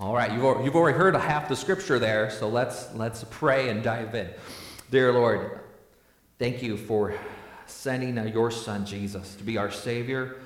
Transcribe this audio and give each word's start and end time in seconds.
All 0.00 0.14
right, 0.14 0.32
you've, 0.32 0.64
you've 0.64 0.76
already 0.76 0.96
heard 0.96 1.14
half 1.14 1.46
the 1.46 1.54
scripture 1.54 1.98
there, 1.98 2.30
so 2.30 2.48
let's, 2.48 2.90
let's 2.94 3.22
pray 3.28 3.68
and 3.68 3.82
dive 3.82 4.14
in. 4.14 4.30
Dear 4.90 5.12
Lord, 5.12 5.60
thank 6.38 6.62
you 6.62 6.78
for 6.78 7.12
sending 7.66 8.16
uh, 8.16 8.24
your 8.24 8.50
son 8.50 8.86
Jesus 8.86 9.34
to 9.34 9.44
be 9.44 9.58
our 9.58 9.70
Savior, 9.70 10.36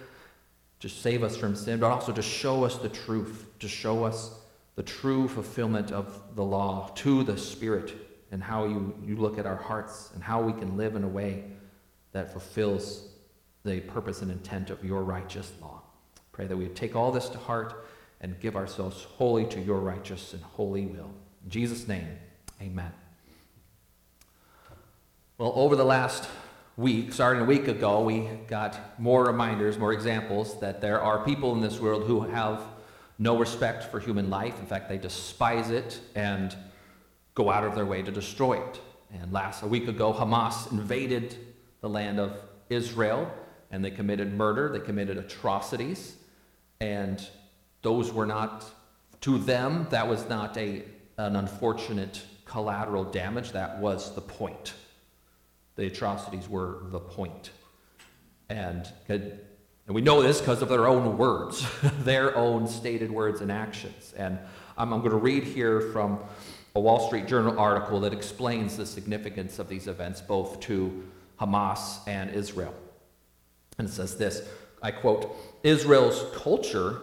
to 0.80 0.88
save 0.88 1.22
us 1.22 1.36
from 1.36 1.54
sin, 1.54 1.78
but 1.78 1.92
also 1.92 2.10
to 2.10 2.20
show 2.20 2.64
us 2.64 2.78
the 2.78 2.88
truth, 2.88 3.46
to 3.60 3.68
show 3.68 4.02
us 4.02 4.32
the 4.74 4.82
true 4.82 5.28
fulfillment 5.28 5.92
of 5.92 6.20
the 6.34 6.42
law 6.42 6.90
to 6.96 7.22
the 7.22 7.38
Spirit 7.38 7.94
and 8.32 8.42
how 8.42 8.64
you, 8.64 8.92
you 9.06 9.14
look 9.14 9.38
at 9.38 9.46
our 9.46 9.54
hearts 9.54 10.10
and 10.14 10.24
how 10.24 10.42
we 10.42 10.52
can 10.52 10.76
live 10.76 10.96
in 10.96 11.04
a 11.04 11.08
way 11.08 11.44
that 12.10 12.32
fulfills 12.32 13.06
the 13.62 13.78
purpose 13.82 14.20
and 14.20 14.32
intent 14.32 14.70
of 14.70 14.84
your 14.84 15.04
righteous 15.04 15.52
law. 15.62 15.80
Pray 16.32 16.48
that 16.48 16.56
we 16.56 16.66
take 16.66 16.96
all 16.96 17.12
this 17.12 17.28
to 17.28 17.38
heart 17.38 17.86
and 18.24 18.40
give 18.40 18.56
ourselves 18.56 19.04
wholly 19.18 19.44
to 19.44 19.60
your 19.60 19.80
righteous 19.80 20.32
and 20.32 20.42
holy 20.42 20.86
will. 20.86 21.10
In 21.44 21.50
Jesus' 21.50 21.86
name, 21.86 22.08
amen. 22.58 22.90
Well, 25.36 25.52
over 25.54 25.76
the 25.76 25.84
last 25.84 26.30
week, 26.78 27.12
starting 27.12 27.42
a 27.42 27.44
week 27.44 27.68
ago, 27.68 28.00
we 28.00 28.30
got 28.48 28.98
more 28.98 29.26
reminders, 29.26 29.76
more 29.76 29.92
examples 29.92 30.58
that 30.60 30.80
there 30.80 31.02
are 31.02 31.22
people 31.22 31.52
in 31.52 31.60
this 31.60 31.78
world 31.78 32.04
who 32.04 32.22
have 32.22 32.62
no 33.18 33.36
respect 33.36 33.90
for 33.90 34.00
human 34.00 34.30
life. 34.30 34.58
In 34.58 34.64
fact, 34.64 34.88
they 34.88 34.96
despise 34.96 35.68
it 35.68 36.00
and 36.14 36.56
go 37.34 37.50
out 37.50 37.64
of 37.64 37.74
their 37.74 37.84
way 37.84 38.00
to 38.00 38.10
destroy 38.10 38.54
it. 38.54 38.80
And 39.12 39.34
last 39.34 39.62
a 39.62 39.66
week 39.66 39.86
ago, 39.86 40.14
Hamas 40.14 40.72
invaded 40.72 41.36
the 41.82 41.90
land 41.90 42.18
of 42.18 42.38
Israel 42.70 43.30
and 43.70 43.84
they 43.84 43.90
committed 43.90 44.32
murder, 44.32 44.70
they 44.70 44.80
committed 44.80 45.18
atrocities, 45.18 46.16
and 46.80 47.28
those 47.84 48.12
were 48.12 48.26
not 48.26 48.64
to 49.20 49.38
them 49.38 49.86
that 49.90 50.08
was 50.08 50.28
not 50.28 50.56
a 50.56 50.82
an 51.16 51.36
unfortunate 51.36 52.22
collateral 52.44 53.04
damage, 53.04 53.52
that 53.52 53.78
was 53.78 54.14
the 54.14 54.20
point. 54.20 54.74
The 55.76 55.86
atrocities 55.86 56.48
were 56.48 56.82
the 56.84 57.00
point. 57.00 57.50
And, 58.48 58.86
and 59.08 59.40
we 59.88 60.00
know 60.00 60.22
this 60.22 60.40
because 60.40 60.62
of 60.62 60.68
their 60.68 60.86
own 60.86 61.16
words, 61.16 61.66
their 62.00 62.36
own 62.36 62.68
stated 62.68 63.10
words 63.10 63.40
and 63.40 63.50
actions. 63.50 64.14
And 64.16 64.38
I'm, 64.76 64.92
I'm 64.92 65.00
going 65.00 65.12
to 65.12 65.16
read 65.16 65.44
here 65.44 65.80
from 65.80 66.18
a 66.74 66.80
Wall 66.80 67.06
Street 67.06 67.26
Journal 67.26 67.58
article 67.58 68.00
that 68.00 68.12
explains 68.12 68.76
the 68.76 68.86
significance 68.86 69.58
of 69.58 69.68
these 69.68 69.86
events 69.86 70.20
both 70.20 70.60
to 70.60 71.04
Hamas 71.40 71.98
and 72.06 72.30
Israel. 72.30 72.74
And 73.78 73.88
it 73.88 73.92
says 73.92 74.16
this 74.16 74.46
I 74.82 74.90
quote 74.90 75.34
Israel's 75.62 76.24
culture 76.36 77.00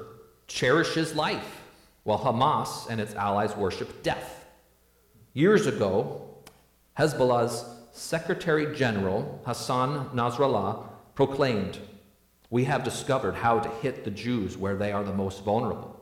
cherishes 0.52 1.16
life, 1.16 1.62
while 2.04 2.20
Hamas 2.20 2.90
and 2.90 3.00
its 3.00 3.16
allies 3.16 3.56
worship 3.56 4.04
death. 4.04 4.46
Years 5.34 5.66
ago, 5.66 6.28
Hezbollah's 6.98 7.66
Secretary 7.92 8.76
General 8.76 9.42
Hassan 9.46 10.10
Nasrallah 10.10 10.84
proclaimed, 11.16 11.80
We 12.50 12.66
have 12.66 12.84
discovered 12.84 13.36
how 13.36 13.60
to 13.60 13.70
hit 13.82 14.04
the 14.04 14.12
Jews 14.12 14.58
where 14.58 14.76
they 14.76 14.92
are 14.92 15.04
the 15.04 15.14
most 15.14 15.44
vulnerable. 15.44 15.98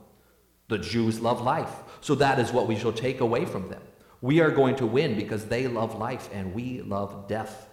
The 0.68 0.78
Jews 0.78 1.20
love 1.20 1.42
life, 1.42 1.74
so 2.02 2.16
that 2.16 2.40
is 2.40 2.52
what 2.52 2.68
we 2.68 2.76
shall 2.76 2.94
take 2.94 3.22
away 3.22 3.46
from 3.46 3.70
them. 3.70 3.82
We 4.22 4.40
are 4.42 4.52
going 4.52 4.76
to 4.78 4.86
win 4.86 5.16
because 5.16 5.46
they 5.46 5.68
love 5.68 5.98
life 5.98 6.30
and 6.34 6.54
we 6.54 6.82
love 6.82 7.28
death. 7.28 7.70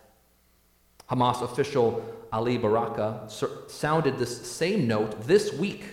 Hamas 1.10 1.42
official 1.42 2.04
Ali 2.32 2.58
Baraka 2.58 3.28
sounded 3.68 4.18
this 4.18 4.50
same 4.50 4.86
note 4.86 5.22
this 5.26 5.52
week, 5.52 5.84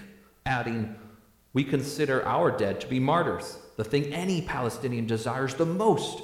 adding, 0.45 0.95
We 1.53 1.63
consider 1.63 2.25
our 2.25 2.51
dead 2.51 2.81
to 2.81 2.87
be 2.87 2.99
martyrs. 2.99 3.57
The 3.77 3.83
thing 3.83 4.13
any 4.13 4.41
Palestinian 4.41 5.07
desires 5.07 5.55
the 5.55 5.65
most 5.65 6.21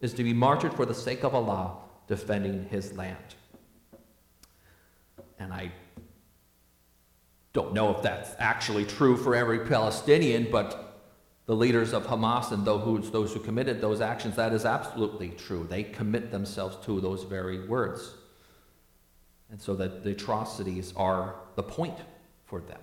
is 0.00 0.14
to 0.14 0.24
be 0.24 0.32
martyred 0.32 0.74
for 0.74 0.86
the 0.86 0.94
sake 0.94 1.24
of 1.24 1.34
Allah, 1.34 1.76
defending 2.06 2.66
his 2.70 2.92
land. 2.94 3.16
And 5.38 5.52
I 5.52 5.72
don't 7.52 7.72
know 7.72 7.94
if 7.94 8.02
that's 8.02 8.30
actually 8.38 8.84
true 8.84 9.16
for 9.16 9.34
every 9.34 9.60
Palestinian, 9.60 10.48
but 10.50 10.90
the 11.46 11.56
leaders 11.56 11.92
of 11.92 12.06
Hamas 12.06 12.52
and 12.52 12.64
those, 12.64 13.32
who 13.32 13.40
committed 13.40 13.80
those 13.80 14.00
actions, 14.00 14.36
that 14.36 14.52
is 14.52 14.64
absolutely 14.64 15.30
true. 15.30 15.66
They 15.68 15.82
commit 15.82 16.30
themselves 16.30 16.76
to 16.86 17.00
those 17.00 17.24
very 17.24 17.66
words. 17.66 18.14
And 19.50 19.60
so 19.60 19.74
that 19.74 20.04
the 20.04 20.10
atrocities 20.10 20.92
are 20.96 21.34
the 21.56 21.62
point 21.64 21.98
for 22.44 22.60
them. 22.60 22.78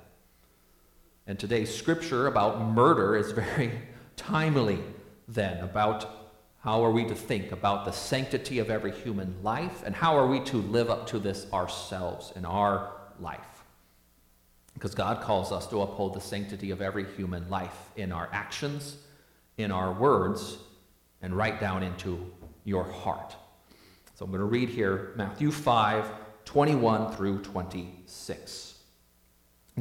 And 1.28 1.38
today's 1.38 1.74
scripture 1.74 2.28
about 2.28 2.62
murder 2.62 3.18
is 3.18 3.34
very 3.34 3.72
timely 4.16 4.80
then, 5.28 5.62
about 5.62 6.10
how 6.60 6.84
are 6.86 6.92
we 6.92 7.04
to 7.06 7.16
think 7.16 7.52
about 7.52 7.84
the 7.84 7.92
sanctity 7.92 8.60
of 8.60 8.70
every 8.70 8.94
human 8.94 9.36
life 9.44 9.84
and 9.86 9.94
how 9.94 10.18
are 10.18 10.26
we 10.26 10.40
to 10.46 10.58
live 10.58 10.90
up 10.90 11.06
to 11.08 11.20
this 11.20 11.46
ourselves 11.52 12.32
in 12.38 12.46
our 12.46 12.94
life. 13.20 13.42
Because 14.74 14.96
God 14.96 15.22
calls 15.22 15.52
us 15.52 15.68
to 15.68 15.82
uphold 15.82 16.14
the 16.14 16.22
sanctity 16.22 16.72
of 16.72 16.82
every 16.82 17.06
human 17.16 17.50
life 17.50 17.90
in 17.98 18.14
our 18.14 18.30
actions, 18.32 18.96
in 19.58 19.70
our 19.70 19.92
words, 19.92 20.58
and 21.22 21.36
right 21.36 21.60
down 21.60 21.84
into 21.84 22.32
your 22.64 22.86
heart. 22.86 23.36
So 24.16 24.24
I'm 24.24 24.32
going 24.32 24.40
to 24.40 24.46
read 24.46 24.70
here 24.70 25.12
Matthew 25.18 25.52
5 25.52 26.10
21 26.46 27.12
through 27.14 27.42
26. 27.42 28.67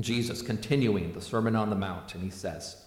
Jesus 0.03 0.43
continuing 0.43 1.13
the 1.13 1.21
Sermon 1.21 1.57
on 1.57 1.71
the 1.71 1.77
Mount, 1.77 2.15
and 2.15 2.23
he 2.23 2.31
says, 2.31 2.85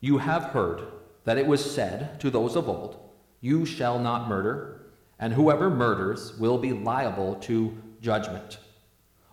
You 0.00 0.18
have 0.18 0.44
heard 0.44 0.82
that 1.24 1.38
it 1.38 1.46
was 1.46 1.70
said 1.70 2.18
to 2.20 2.30
those 2.30 2.56
of 2.56 2.68
old, 2.68 2.98
You 3.40 3.66
shall 3.66 3.98
not 3.98 4.28
murder, 4.28 4.86
and 5.18 5.34
whoever 5.34 5.68
murders 5.68 6.38
will 6.38 6.58
be 6.58 6.72
liable 6.72 7.34
to 7.36 7.76
judgment. 8.00 8.58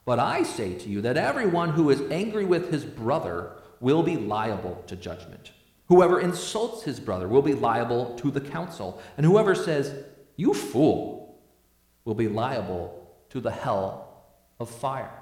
But 0.04 0.20
I 0.20 0.44
say 0.44 0.74
to 0.76 0.90
you 0.90 1.02
that 1.02 1.18
everyone 1.18 1.70
who 1.70 1.90
is 1.90 2.02
angry 2.12 2.46
with 2.46 2.72
his 2.72 2.86
brother 2.86 3.54
will 3.80 4.04
be 4.04 4.18
liable 4.18 4.84
to 4.88 4.96
judgment. 4.96 5.52
Whoever 5.88 6.20
insults 6.20 6.84
his 6.84 7.00
brother 7.00 7.28
will 7.28 7.42
be 7.42 7.54
liable 7.54 8.16
to 8.16 8.32
the 8.32 8.42
council, 8.42 9.02
and 9.18 9.26
whoever 9.26 9.56
says, 9.56 10.04
You 10.36 10.54
fool, 10.54 11.40
will 12.06 12.16
be 12.16 12.28
liable 12.28 13.10
to 13.30 13.40
the 13.40 13.52
hell 13.52 14.26
of 14.60 14.70
fire. 14.70 15.22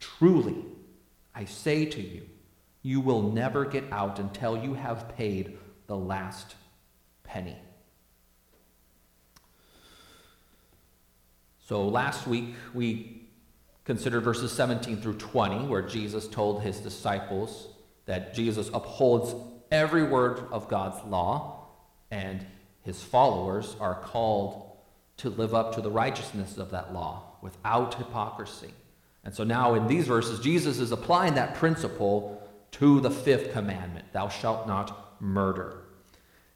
Truly, 0.00 0.64
I 1.34 1.44
say 1.44 1.84
to 1.84 2.00
you, 2.00 2.22
you 2.82 3.00
will 3.00 3.22
never 3.22 3.64
get 3.64 3.84
out 3.92 4.18
until 4.18 4.56
you 4.56 4.74
have 4.74 5.14
paid 5.16 5.58
the 5.86 5.96
last 5.96 6.54
penny. 7.22 7.56
So 11.66 11.86
last 11.86 12.26
week 12.26 12.54
we 12.74 13.28
considered 13.84 14.22
verses 14.22 14.50
17 14.52 15.00
through 15.00 15.18
20, 15.18 15.66
where 15.66 15.82
Jesus 15.82 16.26
told 16.26 16.62
his 16.62 16.80
disciples 16.80 17.68
that 18.06 18.34
Jesus 18.34 18.68
upholds 18.72 19.34
every 19.70 20.02
word 20.02 20.44
of 20.50 20.68
God's 20.68 21.04
law, 21.04 21.68
and 22.10 22.44
his 22.82 23.02
followers 23.02 23.76
are 23.78 23.94
called 23.94 24.70
to 25.18 25.28
live 25.28 25.54
up 25.54 25.74
to 25.74 25.80
the 25.80 25.90
righteousness 25.90 26.56
of 26.56 26.70
that 26.70 26.92
law 26.92 27.22
without 27.42 27.94
hypocrisy. 27.94 28.72
And 29.24 29.34
so 29.34 29.44
now 29.44 29.74
in 29.74 29.86
these 29.86 30.06
verses, 30.06 30.40
Jesus 30.40 30.78
is 30.78 30.92
applying 30.92 31.34
that 31.34 31.54
principle 31.54 32.48
to 32.72 33.00
the 33.00 33.10
fifth 33.10 33.52
commandment 33.52 34.12
thou 34.12 34.28
shalt 34.28 34.66
not 34.66 35.20
murder. 35.20 35.82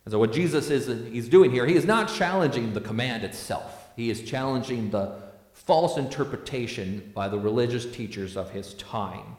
And 0.04 0.12
so 0.12 0.18
what 0.18 0.32
Jesus 0.32 0.70
is 0.70 0.86
he's 1.10 1.28
doing 1.28 1.50
here, 1.50 1.66
he 1.66 1.74
is 1.74 1.84
not 1.84 2.08
challenging 2.08 2.72
the 2.72 2.80
command 2.80 3.24
itself. 3.24 3.88
He 3.96 4.10
is 4.10 4.22
challenging 4.22 4.90
the 4.90 5.12
false 5.52 5.96
interpretation 5.96 7.12
by 7.14 7.28
the 7.28 7.38
religious 7.38 7.86
teachers 7.86 8.36
of 8.36 8.50
his 8.50 8.74
time. 8.74 9.36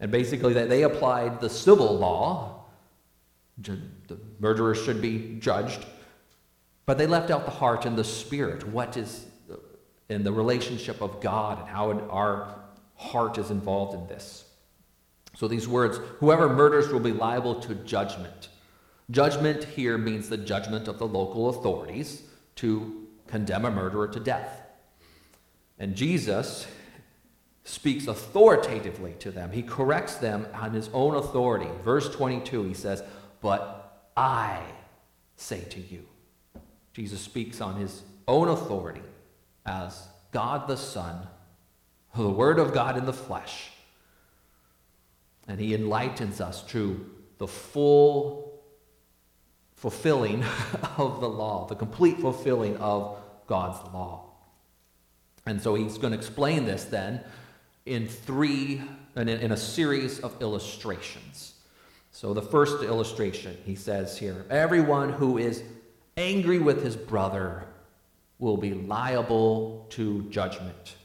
And 0.00 0.10
basically 0.10 0.54
that 0.54 0.68
they 0.68 0.84
applied 0.84 1.40
the 1.40 1.50
civil 1.50 1.98
law, 1.98 2.64
the 3.58 3.78
murderer 4.38 4.74
should 4.74 5.02
be 5.02 5.36
judged, 5.40 5.84
but 6.86 6.96
they 6.96 7.06
left 7.06 7.30
out 7.30 7.44
the 7.44 7.50
heart 7.50 7.84
and 7.84 7.98
the 7.98 8.04
spirit. 8.04 8.66
What 8.66 8.96
is 8.96 9.26
in 10.08 10.24
the 10.24 10.32
relationship 10.32 11.00
of 11.00 11.20
God 11.20 11.60
and 11.60 11.68
how 11.68 11.92
our 12.08 12.54
heart 12.96 13.38
is 13.38 13.50
involved 13.50 13.94
in 13.94 14.06
this. 14.06 14.44
So 15.36 15.46
these 15.46 15.68
words, 15.68 16.00
whoever 16.18 16.48
murders 16.48 16.88
will 16.88 17.00
be 17.00 17.12
liable 17.12 17.60
to 17.60 17.74
judgment. 17.74 18.48
Judgment 19.10 19.64
here 19.64 19.96
means 19.96 20.28
the 20.28 20.36
judgment 20.36 20.88
of 20.88 20.98
the 20.98 21.06
local 21.06 21.48
authorities 21.48 22.22
to 22.56 23.06
condemn 23.26 23.64
a 23.64 23.70
murderer 23.70 24.08
to 24.08 24.20
death. 24.20 24.62
And 25.78 25.94
Jesus 25.94 26.66
speaks 27.64 28.06
authoritatively 28.06 29.14
to 29.20 29.30
them. 29.30 29.52
He 29.52 29.62
corrects 29.62 30.16
them 30.16 30.46
on 30.54 30.72
his 30.72 30.88
own 30.92 31.14
authority. 31.14 31.68
Verse 31.84 32.08
22, 32.10 32.64
he 32.64 32.74
says, 32.74 33.02
But 33.40 34.10
I 34.16 34.60
say 35.36 35.60
to 35.60 35.80
you. 35.80 36.06
Jesus 36.94 37.20
speaks 37.20 37.60
on 37.60 37.76
his 37.76 38.02
own 38.26 38.48
authority 38.48 39.02
as 39.68 40.08
God 40.32 40.66
the 40.66 40.76
Son, 40.76 41.26
the 42.16 42.28
Word 42.28 42.58
of 42.58 42.72
God 42.72 42.96
in 42.96 43.04
the 43.04 43.12
flesh. 43.12 43.70
And 45.46 45.60
he 45.60 45.74
enlightens 45.74 46.40
us 46.40 46.62
to 46.64 47.08
the 47.38 47.46
full 47.46 48.60
fulfilling 49.76 50.42
of 50.96 51.20
the 51.20 51.28
law, 51.28 51.66
the 51.66 51.76
complete 51.76 52.18
fulfilling 52.18 52.76
of 52.78 53.18
God's 53.46 53.78
law. 53.94 54.24
And 55.46 55.62
so 55.62 55.74
he's 55.74 55.98
going 55.98 56.12
to 56.12 56.18
explain 56.18 56.64
this 56.64 56.84
then 56.84 57.22
in 57.86 58.08
three, 58.08 58.82
in 59.16 59.52
a 59.52 59.56
series 59.56 60.20
of 60.20 60.42
illustrations. 60.42 61.54
So 62.10 62.34
the 62.34 62.42
first 62.42 62.82
illustration, 62.82 63.56
he 63.64 63.76
says 63.76 64.18
here 64.18 64.44
everyone 64.50 65.10
who 65.10 65.38
is 65.38 65.62
angry 66.16 66.58
with 66.58 66.82
his 66.82 66.96
brother 66.96 67.67
will 68.38 68.56
be 68.56 68.74
liable 68.74 69.86
to 69.90 70.22
judgment. 70.30 70.96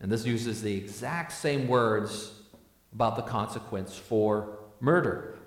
And 0.00 0.10
this 0.10 0.24
uses 0.26 0.62
the 0.62 0.74
exact 0.74 1.32
same 1.32 1.68
words 1.68 2.32
about 2.92 3.16
the 3.16 3.22
consequence 3.22 3.96
for 3.96 4.58
murder. 4.80 5.38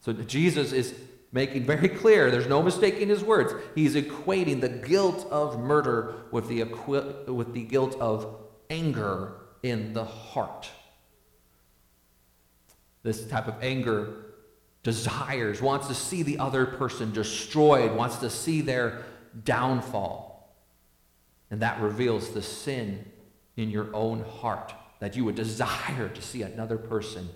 So 0.00 0.12
Jesus 0.12 0.72
is 0.72 0.94
making 1.32 1.64
very 1.64 1.88
clear, 1.88 2.30
there's 2.30 2.46
no 2.46 2.62
mistaking 2.62 3.08
his 3.08 3.22
words. 3.22 3.54
He's 3.74 3.94
equating 3.94 4.60
the 4.60 4.68
guilt 4.68 5.26
of 5.30 5.58
murder 5.58 6.14
with 6.30 6.48
the, 6.48 6.62
with 7.26 7.52
the 7.52 7.62
guilt 7.64 7.96
of 8.00 8.36
anger 8.70 9.32
in 9.62 9.92
the 9.92 10.04
heart. 10.04 10.68
This 13.02 13.26
type 13.26 13.48
of 13.48 13.56
anger 13.62 14.24
desires, 14.84 15.62
wants 15.62 15.88
to 15.88 15.94
see 15.94 16.22
the 16.22 16.38
other 16.38 16.66
person 16.66 17.10
destroyed, 17.12 17.92
wants 17.92 18.18
to 18.18 18.30
see 18.30 18.60
their 18.60 19.02
downfall. 19.42 20.54
And 21.50 21.60
that 21.62 21.80
reveals 21.80 22.30
the 22.30 22.42
sin 22.42 23.04
in 23.56 23.70
your 23.70 23.94
own 23.94 24.24
heart 24.24 24.72
that 25.00 25.16
you 25.16 25.24
would 25.24 25.34
desire 25.34 26.08
to 26.08 26.22
see 26.22 26.42
another 26.42 26.78
person 26.78 27.28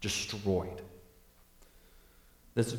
destroyed. 0.00 0.82
This 2.54 2.76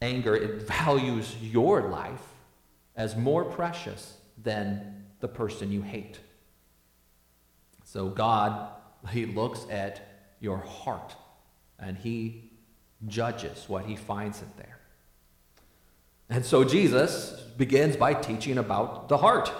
anger, 0.00 0.34
it 0.34 0.62
values 0.62 1.36
your 1.42 1.88
life 1.88 2.22
as 2.96 3.16
more 3.16 3.44
precious 3.44 4.16
than 4.42 5.04
the 5.20 5.28
person 5.28 5.72
you 5.72 5.82
hate. 5.82 6.18
So 7.84 8.08
God, 8.08 8.70
He 9.10 9.26
looks 9.26 9.66
at 9.70 10.00
your 10.40 10.58
heart 10.58 11.16
and 11.78 11.96
He 11.96 12.50
judges 13.06 13.64
what 13.68 13.84
He 13.84 13.96
finds 13.96 14.40
in 14.40 14.48
there. 14.56 14.69
And 16.30 16.46
so 16.46 16.62
Jesus 16.64 17.32
begins 17.58 17.96
by 17.96 18.14
teaching 18.14 18.56
about 18.56 19.08
the 19.08 19.18
heart. 19.18 19.52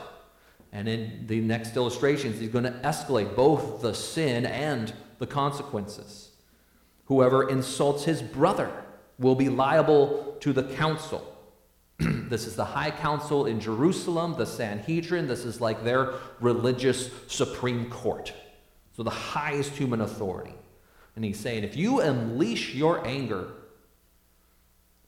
And 0.72 0.88
in 0.88 1.26
the 1.26 1.40
next 1.40 1.76
illustrations, 1.76 2.38
he's 2.38 2.48
going 2.48 2.64
to 2.64 2.70
escalate 2.84 3.34
both 3.34 3.82
the 3.82 3.92
sin 3.92 4.46
and 4.46 4.92
the 5.18 5.26
consequences. 5.26 6.30
Whoever 7.06 7.48
insults 7.48 8.04
his 8.04 8.22
brother 8.22 8.72
will 9.18 9.34
be 9.34 9.48
liable 9.48 10.36
to 10.40 10.52
the 10.52 10.62
council. 10.62 11.26
this 11.98 12.46
is 12.46 12.54
the 12.54 12.64
high 12.64 12.92
council 12.92 13.46
in 13.46 13.58
Jerusalem, 13.58 14.36
the 14.38 14.46
Sanhedrin. 14.46 15.26
This 15.26 15.44
is 15.44 15.60
like 15.60 15.82
their 15.82 16.14
religious 16.40 17.10
supreme 17.26 17.90
court. 17.90 18.32
So 18.96 19.02
the 19.02 19.10
highest 19.10 19.72
human 19.72 20.00
authority. 20.00 20.54
And 21.16 21.24
he's 21.24 21.40
saying 21.40 21.64
if 21.64 21.76
you 21.76 22.00
unleash 22.00 22.74
your 22.74 23.04
anger 23.04 23.48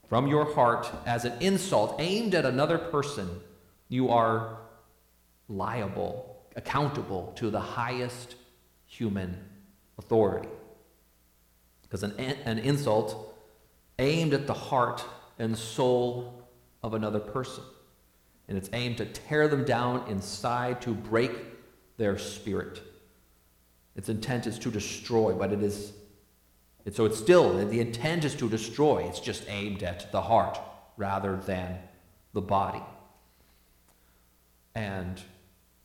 from 0.09 0.27
your 0.27 0.55
heart 0.55 0.91
as 1.07 1.25
an 1.25 1.33
insult 1.41 1.97
aimed 1.99 2.35
at 2.35 2.45
another 2.45 2.79
person, 2.79 3.29
you 3.89 4.11
are 4.11 4.59
liable, 5.49 6.45
accountable 6.57 7.33
to 7.37 7.51
the 7.51 7.61
highest 7.61 8.37
human 8.87 9.39
authority. 9.99 10.49
Because 11.83 12.03
an, 12.03 12.13
an 12.19 12.59
insult 12.59 13.35
aimed 13.99 14.35
at 14.35 14.47
the 14.47 14.55
heart 14.55 15.05
and 15.39 15.57
soul 15.57 16.47
of 16.83 16.95
another 16.95 17.21
person. 17.21 17.65
And 18.49 18.59
it's 18.59 18.71
aimed 18.73 18.99
to 18.99 19.07
tear 19.07 19.49
them 19.49 19.65
down 19.65 20.05
inside, 20.09 20.83
to 20.83 20.93
break 20.93 21.33
their 21.97 22.19
spirit. 22.19 22.83
Its 23.95 24.09
intent 24.09 24.47
is 24.47 24.59
to 24.59 24.71
destroy, 24.71 25.33
but 25.33 25.53
it 25.53 25.63
is. 25.63 25.93
And 26.85 26.95
so 26.95 27.05
it's 27.05 27.19
still, 27.19 27.67
the 27.67 27.81
intent 27.81 28.25
is 28.25 28.35
to 28.37 28.49
destroy. 28.49 29.05
It's 29.05 29.21
just 29.21 29.45
aimed 29.49 29.83
at 29.83 30.11
the 30.11 30.21
heart 30.21 30.59
rather 30.97 31.37
than 31.37 31.79
the 32.33 32.41
body. 32.41 32.83
And 34.75 35.21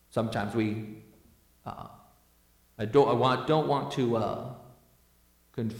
sometimes 0.10 0.56
we, 0.56 1.04
uh, 1.66 1.88
I 2.80 2.86
don't, 2.86 3.08
I 3.08 3.14
want, 3.14 3.48
don't 3.48 3.68
want 3.68 3.92
to 3.94 4.18
uh, 4.18 4.54
conf- 5.54 5.76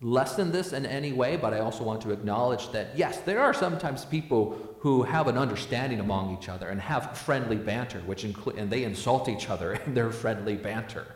lessen 0.00 0.52
this 0.52 0.72
in 0.72 0.86
any 0.86 1.12
way, 1.12 1.36
but 1.36 1.52
I 1.52 1.60
also 1.60 1.82
want 1.84 2.00
to 2.02 2.10
acknowledge 2.12 2.70
that, 2.72 2.96
yes, 2.96 3.18
there 3.20 3.40
are 3.40 3.52
sometimes 3.52 4.04
people 4.04 4.76
who 4.78 5.02
have 5.02 5.26
an 5.26 5.36
understanding 5.36 5.98
among 5.98 6.38
each 6.38 6.48
other 6.48 6.68
and 6.68 6.80
have 6.80 7.18
friendly 7.18 7.56
banter, 7.56 7.98
which 8.00 8.24
include, 8.24 8.56
and 8.56 8.70
they 8.70 8.84
insult 8.84 9.28
each 9.28 9.50
other 9.50 9.72
in 9.86 9.94
their 9.94 10.10
friendly 10.10 10.56
banter. 10.56 11.06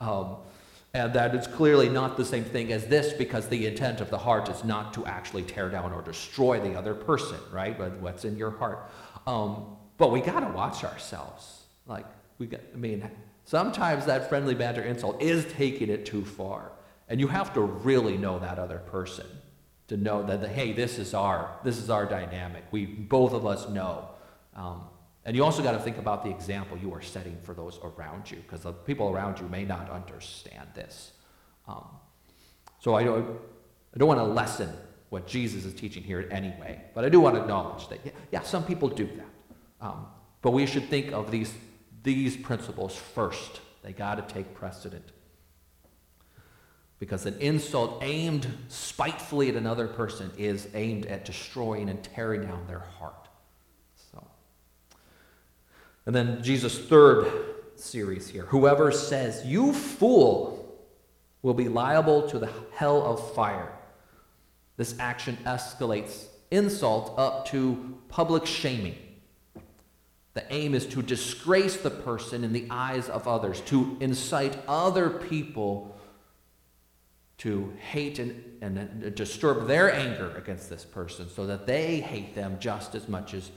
Um, 0.00 0.36
and 0.92 1.12
that 1.12 1.34
it's 1.34 1.46
clearly 1.46 1.88
not 1.88 2.16
the 2.16 2.24
same 2.24 2.44
thing 2.44 2.72
as 2.72 2.86
this 2.86 3.12
because 3.12 3.48
the 3.48 3.66
intent 3.66 4.00
of 4.00 4.10
the 4.10 4.18
heart 4.18 4.48
is 4.48 4.64
not 4.64 4.92
to 4.94 5.06
actually 5.06 5.42
tear 5.42 5.68
down 5.68 5.92
or 5.92 6.02
destroy 6.02 6.58
the 6.60 6.76
other 6.76 6.94
person, 6.94 7.38
right? 7.52 7.78
But 7.78 7.98
what's 7.98 8.24
in 8.24 8.36
your 8.36 8.50
heart. 8.50 8.90
Um, 9.26 9.76
but 9.98 10.10
we 10.10 10.20
got 10.20 10.40
to 10.40 10.48
watch 10.48 10.82
ourselves. 10.82 11.64
Like, 11.86 12.06
we 12.38 12.46
got, 12.46 12.60
I 12.74 12.76
mean, 12.76 13.08
sometimes 13.44 14.06
that 14.06 14.28
friendly 14.28 14.54
banter 14.54 14.82
insult 14.82 15.22
is 15.22 15.44
taking 15.52 15.90
it 15.90 16.06
too 16.06 16.24
far. 16.24 16.72
And 17.08 17.20
you 17.20 17.28
have 17.28 17.54
to 17.54 17.60
really 17.60 18.16
know 18.16 18.38
that 18.38 18.58
other 18.58 18.78
person 18.78 19.26
to 19.88 19.96
know 19.96 20.22
that, 20.24 20.40
the, 20.40 20.48
hey, 20.48 20.72
this 20.72 20.98
is 20.98 21.14
our 21.14 21.50
this 21.64 21.76
is 21.76 21.90
our 21.90 22.06
dynamic. 22.06 22.64
We 22.70 22.86
both 22.86 23.32
of 23.32 23.44
us 23.44 23.68
know. 23.68 24.08
Um, 24.54 24.82
and 25.30 25.36
you 25.36 25.44
also 25.44 25.62
got 25.62 25.70
to 25.70 25.78
think 25.78 25.96
about 25.96 26.24
the 26.24 26.28
example 26.28 26.76
you 26.76 26.92
are 26.92 27.00
setting 27.00 27.38
for 27.44 27.54
those 27.54 27.78
around 27.84 28.28
you, 28.28 28.38
because 28.38 28.62
the 28.62 28.72
people 28.72 29.10
around 29.10 29.38
you 29.38 29.46
may 29.46 29.64
not 29.64 29.88
understand 29.88 30.66
this. 30.74 31.12
Um, 31.68 31.86
so 32.80 32.96
I 32.96 33.04
don't, 33.04 33.38
I 33.94 33.98
don't 33.98 34.08
want 34.08 34.18
to 34.18 34.24
lessen 34.24 34.72
what 35.10 35.28
Jesus 35.28 35.64
is 35.64 35.72
teaching 35.72 36.02
here 36.02 36.26
anyway, 36.32 36.82
but 36.96 37.04
I 37.04 37.08
do 37.08 37.20
want 37.20 37.36
to 37.36 37.42
acknowledge 37.42 37.86
that, 37.90 38.00
yeah, 38.04 38.10
yeah 38.32 38.42
some 38.42 38.64
people 38.64 38.88
do 38.88 39.06
that. 39.06 39.86
Um, 39.86 40.06
but 40.42 40.50
we 40.50 40.66
should 40.66 40.88
think 40.88 41.12
of 41.12 41.30
these, 41.30 41.54
these 42.02 42.36
principles 42.36 42.96
first. 42.96 43.60
They 43.84 43.92
got 43.92 44.16
to 44.16 44.34
take 44.34 44.52
precedent 44.52 45.12
because 46.98 47.24
an 47.24 47.38
insult 47.38 48.02
aimed 48.02 48.48
spitefully 48.66 49.48
at 49.48 49.54
another 49.54 49.86
person 49.86 50.32
is 50.36 50.66
aimed 50.74 51.06
at 51.06 51.24
destroying 51.24 51.88
and 51.88 52.02
tearing 52.02 52.42
down 52.42 52.66
their 52.66 52.80
heart. 52.80 53.28
And 56.06 56.14
then 56.14 56.42
Jesus' 56.42 56.78
third 56.78 57.30
series 57.76 58.28
here 58.28 58.46
whoever 58.46 58.90
says, 58.92 59.44
You 59.44 59.72
fool, 59.72 60.60
will 61.42 61.54
be 61.54 61.68
liable 61.68 62.28
to 62.28 62.38
the 62.38 62.50
hell 62.74 63.02
of 63.02 63.34
fire. 63.34 63.72
This 64.76 64.94
action 64.98 65.38
escalates 65.44 66.26
insult 66.50 67.14
up 67.18 67.46
to 67.48 67.98
public 68.08 68.46
shaming. 68.46 68.96
The 70.34 70.44
aim 70.52 70.74
is 70.74 70.86
to 70.88 71.02
disgrace 71.02 71.76
the 71.76 71.90
person 71.90 72.44
in 72.44 72.52
the 72.52 72.66
eyes 72.70 73.08
of 73.08 73.26
others, 73.26 73.60
to 73.62 73.96
incite 74.00 74.56
other 74.68 75.10
people 75.10 75.96
to 77.38 77.72
hate 77.78 78.18
and, 78.18 78.44
and 78.60 79.14
disturb 79.14 79.66
their 79.66 79.92
anger 79.92 80.36
against 80.36 80.68
this 80.68 80.84
person 80.84 81.28
so 81.28 81.46
that 81.46 81.66
they 81.66 82.00
hate 82.00 82.34
them 82.34 82.58
just 82.60 82.94
as 82.94 83.08
much 83.08 83.32
as 83.32 83.50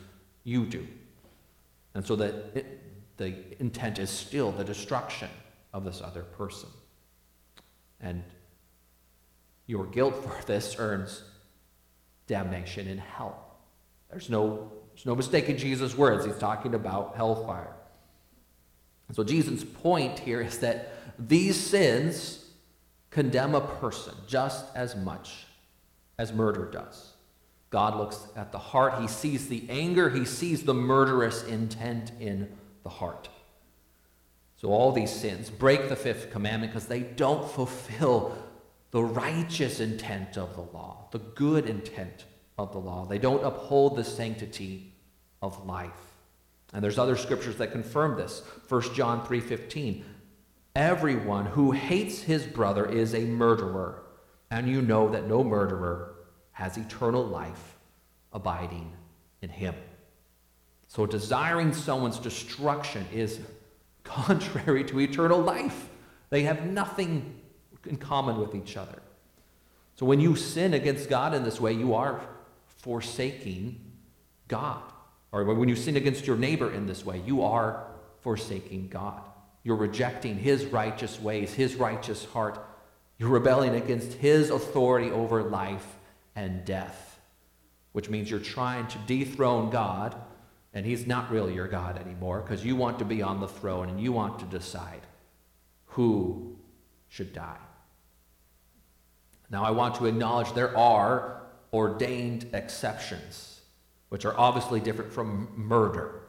you 0.45 0.65
do. 0.65 0.87
And 1.95 2.05
so 2.05 2.15
that 2.15 2.65
the 3.17 3.35
intent 3.59 3.99
is 3.99 4.09
still 4.09 4.51
the 4.51 4.63
destruction 4.63 5.29
of 5.73 5.83
this 5.83 6.01
other 6.01 6.23
person. 6.23 6.69
And 7.99 8.23
your 9.67 9.85
guilt 9.85 10.15
for 10.23 10.43
this 10.45 10.75
earns 10.79 11.23
damnation 12.27 12.87
in 12.87 12.97
hell. 12.97 13.57
There's 14.09 14.29
no, 14.29 14.71
there's 14.93 15.05
no 15.05 15.15
mistaking 15.15 15.57
Jesus' 15.57 15.95
words. 15.95 16.25
He's 16.25 16.37
talking 16.37 16.75
about 16.75 17.15
hellfire. 17.15 17.75
So 19.11 19.23
Jesus' 19.23 19.63
point 19.63 20.17
here 20.19 20.41
is 20.41 20.59
that 20.59 20.93
these 21.19 21.55
sins 21.55 22.45
condemn 23.11 23.53
a 23.53 23.61
person 23.61 24.15
just 24.27 24.65
as 24.75 24.95
much 24.95 25.45
as 26.17 26.33
murder 26.33 26.65
does. 26.65 27.12
God 27.73 27.95
looks 27.95 28.27
at 28.35 28.51
the 28.51 28.59
heart, 28.59 29.01
he 29.01 29.07
sees 29.07 29.47
the 29.47 29.65
anger, 29.67 30.11
he 30.11 30.25
sees 30.25 30.61
the 30.61 30.75
murderous 30.75 31.43
intent 31.43 32.11
in 32.19 32.47
the 32.83 32.89
heart. 32.89 33.29
So 34.57 34.67
all 34.67 34.91
these 34.91 35.09
sins 35.09 35.49
break 35.49 35.89
the 35.89 35.95
fifth 35.95 36.29
commandment 36.29 36.71
because 36.71 36.85
they 36.85 36.99
don't 36.99 37.49
fulfill 37.49 38.37
the 38.91 39.03
righteous 39.03 39.79
intent 39.79 40.37
of 40.37 40.53
the 40.53 40.61
law, 40.61 41.07
the 41.09 41.17
good 41.17 41.67
intent 41.67 42.25
of 42.59 42.73
the 42.73 42.77
law. 42.77 43.07
They 43.07 43.17
don't 43.17 43.43
uphold 43.43 43.95
the 43.95 44.03
sanctity 44.03 44.93
of 45.41 45.65
life. 45.65 46.13
And 46.73 46.83
there's 46.83 46.99
other 46.99 47.17
scriptures 47.17 47.55
that 47.55 47.71
confirm 47.71 48.17
this. 48.17 48.43
1 48.69 48.93
John 48.93 49.25
3:15. 49.25 50.05
Everyone 50.75 51.47
who 51.47 51.71
hates 51.71 52.21
his 52.21 52.45
brother 52.45 52.85
is 52.85 53.15
a 53.15 53.25
murderer, 53.25 54.03
and 54.51 54.69
you 54.69 54.83
know 54.83 55.09
that 55.09 55.27
no 55.27 55.43
murderer 55.43 56.12
has 56.53 56.77
eternal 56.77 57.23
life 57.23 57.75
abiding 58.31 58.93
in 59.41 59.49
him. 59.49 59.75
So 60.87 61.05
desiring 61.05 61.73
someone's 61.73 62.19
destruction 62.19 63.05
is 63.13 63.39
contrary 64.03 64.83
to 64.85 64.99
eternal 64.99 65.39
life. 65.39 65.89
They 66.29 66.43
have 66.43 66.65
nothing 66.65 67.39
in 67.85 67.97
common 67.97 68.39
with 68.39 68.55
each 68.55 68.77
other. 68.77 69.01
So 69.95 70.05
when 70.05 70.19
you 70.19 70.35
sin 70.35 70.73
against 70.73 71.09
God 71.09 71.33
in 71.33 71.43
this 71.43 71.59
way, 71.59 71.73
you 71.73 71.93
are 71.93 72.21
forsaking 72.77 73.79
God. 74.47 74.81
Or 75.31 75.43
when 75.43 75.69
you 75.69 75.75
sin 75.75 75.95
against 75.97 76.27
your 76.27 76.37
neighbor 76.37 76.71
in 76.71 76.85
this 76.85 77.05
way, 77.05 77.21
you 77.25 77.43
are 77.43 77.85
forsaking 78.21 78.89
God. 78.89 79.21
You're 79.63 79.75
rejecting 79.75 80.37
his 80.37 80.65
righteous 80.65 81.19
ways, 81.19 81.53
his 81.53 81.75
righteous 81.75 82.25
heart. 82.25 82.63
You're 83.17 83.29
rebelling 83.29 83.75
against 83.75 84.13
his 84.13 84.49
authority 84.49 85.09
over 85.09 85.41
life 85.43 85.85
and 86.35 86.65
death, 86.65 87.19
which 87.91 88.09
means 88.09 88.29
you're 88.29 88.39
trying 88.39 88.87
to 88.87 88.97
dethrone 88.99 89.69
God, 89.69 90.15
and 90.73 90.85
he's 90.85 91.05
not 91.05 91.31
really 91.31 91.53
your 91.53 91.67
God 91.67 91.99
anymore 91.99 92.41
because 92.41 92.65
you 92.65 92.75
want 92.75 92.99
to 92.99 93.05
be 93.05 93.21
on 93.21 93.39
the 93.39 93.47
throne 93.47 93.89
and 93.89 93.99
you 94.01 94.11
want 94.11 94.39
to 94.39 94.45
decide 94.45 95.01
who 95.85 96.57
should 97.09 97.33
die. 97.33 97.57
Now, 99.49 99.63
I 99.63 99.71
want 99.71 99.95
to 99.95 100.07
acknowledge 100.07 100.51
there 100.53 100.75
are 100.75 101.43
ordained 101.71 102.47
exceptions, 102.53 103.61
which 104.09 104.25
are 104.25 104.35
obviously 104.37 104.79
different 104.79 105.13
from 105.13 105.49
murder. 105.55 106.21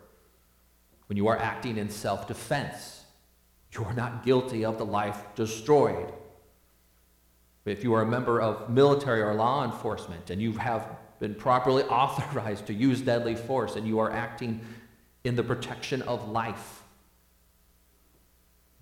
When 1.06 1.16
you 1.16 1.28
are 1.28 1.38
acting 1.38 1.78
in 1.78 1.88
self 1.88 2.28
defense, 2.28 3.04
you 3.72 3.84
are 3.84 3.94
not 3.94 4.24
guilty 4.24 4.64
of 4.64 4.78
the 4.78 4.84
life 4.84 5.18
destroyed. 5.34 6.12
If 7.64 7.82
you 7.82 7.94
are 7.94 8.02
a 8.02 8.06
member 8.06 8.40
of 8.42 8.68
military 8.68 9.22
or 9.22 9.34
law 9.34 9.64
enforcement 9.64 10.30
and 10.30 10.40
you 10.40 10.52
have 10.52 10.86
been 11.18 11.34
properly 11.34 11.82
authorized 11.84 12.66
to 12.66 12.74
use 12.74 13.00
deadly 13.00 13.34
force 13.34 13.76
and 13.76 13.86
you 13.86 13.98
are 14.00 14.10
acting 14.10 14.60
in 15.24 15.36
the 15.36 15.42
protection 15.42 16.02
of 16.02 16.28
life, 16.28 16.82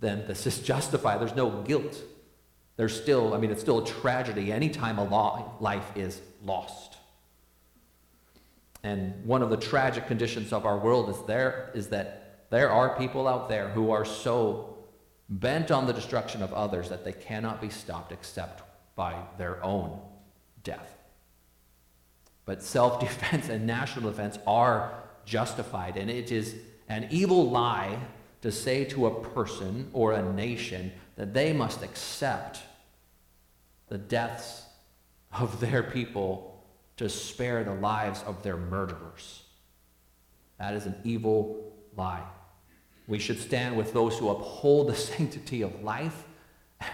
then 0.00 0.26
this 0.26 0.46
is 0.46 0.58
justified. 0.62 1.20
There's 1.20 1.36
no 1.36 1.62
guilt. 1.62 1.96
There's 2.76 3.00
still, 3.00 3.34
I 3.34 3.38
mean, 3.38 3.50
it's 3.50 3.60
still 3.60 3.82
a 3.82 3.86
tragedy 3.86 4.50
anytime 4.50 4.98
a 4.98 5.04
law, 5.04 5.56
life 5.60 5.92
is 5.94 6.20
lost. 6.42 6.96
And 8.82 9.24
one 9.24 9.42
of 9.42 9.50
the 9.50 9.56
tragic 9.56 10.08
conditions 10.08 10.52
of 10.52 10.66
our 10.66 10.76
world 10.76 11.08
is 11.08 11.16
there 11.28 11.70
is 11.74 11.88
that 11.88 12.48
there 12.50 12.70
are 12.70 12.98
people 12.98 13.28
out 13.28 13.48
there 13.48 13.68
who 13.68 13.92
are 13.92 14.04
so 14.04 14.76
bent 15.28 15.70
on 15.70 15.86
the 15.86 15.92
destruction 15.92 16.42
of 16.42 16.52
others 16.52 16.88
that 16.88 17.04
they 17.04 17.12
cannot 17.12 17.60
be 17.60 17.68
stopped 17.68 18.10
except 18.10 18.62
by 19.02 19.16
their 19.36 19.56
own 19.64 19.98
death. 20.62 20.96
But 22.44 22.62
self 22.62 23.00
defense 23.00 23.48
and 23.48 23.66
national 23.66 24.10
defense 24.10 24.38
are 24.46 24.94
justified, 25.24 25.96
and 25.96 26.08
it 26.08 26.30
is 26.30 26.54
an 26.88 27.08
evil 27.10 27.50
lie 27.50 27.98
to 28.42 28.52
say 28.52 28.84
to 28.84 29.06
a 29.06 29.24
person 29.30 29.90
or 29.92 30.12
a 30.12 30.32
nation 30.32 30.92
that 31.16 31.34
they 31.34 31.52
must 31.52 31.82
accept 31.82 32.60
the 33.88 33.98
deaths 33.98 34.62
of 35.32 35.58
their 35.58 35.82
people 35.82 36.64
to 36.96 37.08
spare 37.08 37.64
the 37.64 37.74
lives 37.74 38.22
of 38.24 38.44
their 38.44 38.56
murderers. 38.56 39.42
That 40.58 40.74
is 40.74 40.86
an 40.86 40.94
evil 41.02 41.72
lie. 41.96 42.26
We 43.08 43.18
should 43.18 43.40
stand 43.40 43.76
with 43.76 43.92
those 43.92 44.16
who 44.16 44.28
uphold 44.28 44.88
the 44.88 44.94
sanctity 45.10 45.62
of 45.62 45.82
life, 45.82 46.22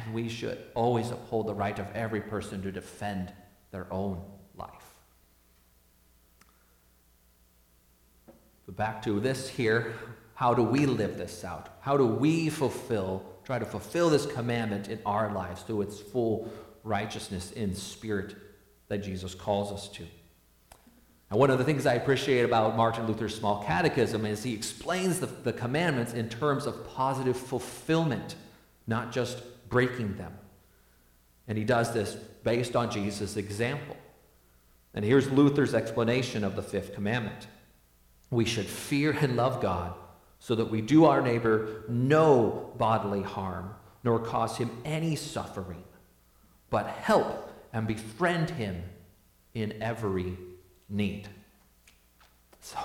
and 0.04 0.14
we 0.14 0.28
should 0.28 0.58
always 0.74 1.10
uphold 1.10 1.46
the 1.46 1.54
right 1.54 1.78
of 1.78 1.86
every 1.94 2.20
person 2.20 2.62
to 2.62 2.72
defend 2.72 3.32
their 3.70 3.92
own 3.92 4.22
life. 4.56 4.70
But 8.66 8.76
back 8.76 9.02
to 9.02 9.20
this 9.20 9.48
here 9.48 9.94
how 10.38 10.54
do 10.54 10.62
we 10.62 10.86
live 10.86 11.18
this 11.18 11.44
out? 11.44 11.68
How 11.80 11.96
do 11.96 12.06
we 12.06 12.48
fulfill, 12.48 13.24
try 13.42 13.58
to 13.58 13.64
fulfill 13.64 14.08
this 14.08 14.24
commandment 14.24 14.86
in 14.86 15.00
our 15.04 15.32
lives 15.32 15.62
through 15.62 15.82
its 15.82 15.98
full 15.98 16.48
righteousness 16.84 17.50
in 17.50 17.74
spirit 17.74 18.36
that 18.86 18.98
Jesus 18.98 19.34
calls 19.34 19.72
us 19.72 19.88
to? 19.88 20.04
And 21.28 21.40
one 21.40 21.50
of 21.50 21.58
the 21.58 21.64
things 21.64 21.86
I 21.86 21.94
appreciate 21.94 22.44
about 22.44 22.76
Martin 22.76 23.08
Luther's 23.08 23.34
small 23.34 23.64
catechism 23.64 24.24
is 24.24 24.44
he 24.44 24.54
explains 24.54 25.18
the, 25.18 25.26
the 25.26 25.52
commandments 25.52 26.14
in 26.14 26.28
terms 26.28 26.66
of 26.66 26.88
positive 26.94 27.36
fulfillment, 27.36 28.36
not 28.86 29.10
just 29.10 29.42
breaking 29.68 30.16
them. 30.16 30.32
And 31.46 31.56
he 31.56 31.64
does 31.64 31.92
this 31.92 32.14
based 32.44 32.76
on 32.76 32.90
Jesus' 32.90 33.36
example. 33.36 33.96
And 34.94 35.04
here's 35.04 35.30
Luther's 35.30 35.74
explanation 35.74 36.44
of 36.44 36.56
the 36.56 36.62
fifth 36.62 36.94
commandment 36.94 37.46
We 38.30 38.44
should 38.44 38.66
fear 38.66 39.12
and 39.12 39.36
love 39.36 39.60
God 39.60 39.94
so 40.38 40.54
that 40.54 40.70
we 40.70 40.80
do 40.80 41.04
our 41.04 41.20
neighbor 41.20 41.84
no 41.88 42.72
bodily 42.78 43.22
harm, 43.22 43.74
nor 44.04 44.18
cause 44.18 44.56
him 44.56 44.70
any 44.84 45.16
suffering, 45.16 45.82
but 46.70 46.86
help 46.86 47.52
and 47.72 47.86
befriend 47.86 48.50
him 48.50 48.82
in 49.54 49.82
every 49.82 50.36
need. 50.88 51.28
So 52.60 52.78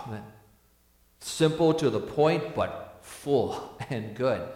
simple 1.20 1.74
to 1.76 1.90
the 1.90 2.00
point, 2.00 2.56
but 2.56 3.00
full 3.02 3.78
and 3.90 4.16
good. 4.16 4.48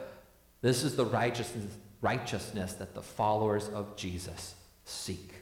This 0.62 0.84
is 0.84 0.96
the 0.96 1.06
righteousness, 1.06 1.72
righteousness 2.02 2.74
that 2.74 2.94
the 2.94 3.02
followers 3.02 3.68
of 3.70 3.96
Jesus 3.96 4.56
seek. 4.86 5.34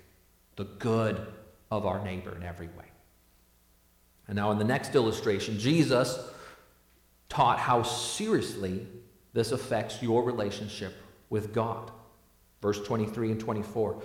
The 0.55 0.65
good 0.65 1.25
of 1.69 1.85
our 1.85 2.03
neighbor 2.03 2.35
in 2.35 2.43
every 2.43 2.67
way. 2.67 2.85
And 4.27 4.35
now 4.35 4.51
in 4.51 4.57
the 4.57 4.63
next 4.63 4.95
illustration, 4.95 5.59
Jesus 5.59 6.17
taught 7.29 7.59
how 7.59 7.83
seriously 7.83 8.87
this 9.33 9.51
affects 9.51 10.01
your 10.01 10.23
relationship 10.23 10.93
with 11.29 11.53
God. 11.53 11.91
Verse 12.61 12.81
23 12.81 13.31
and 13.31 13.39
24. 13.39 14.01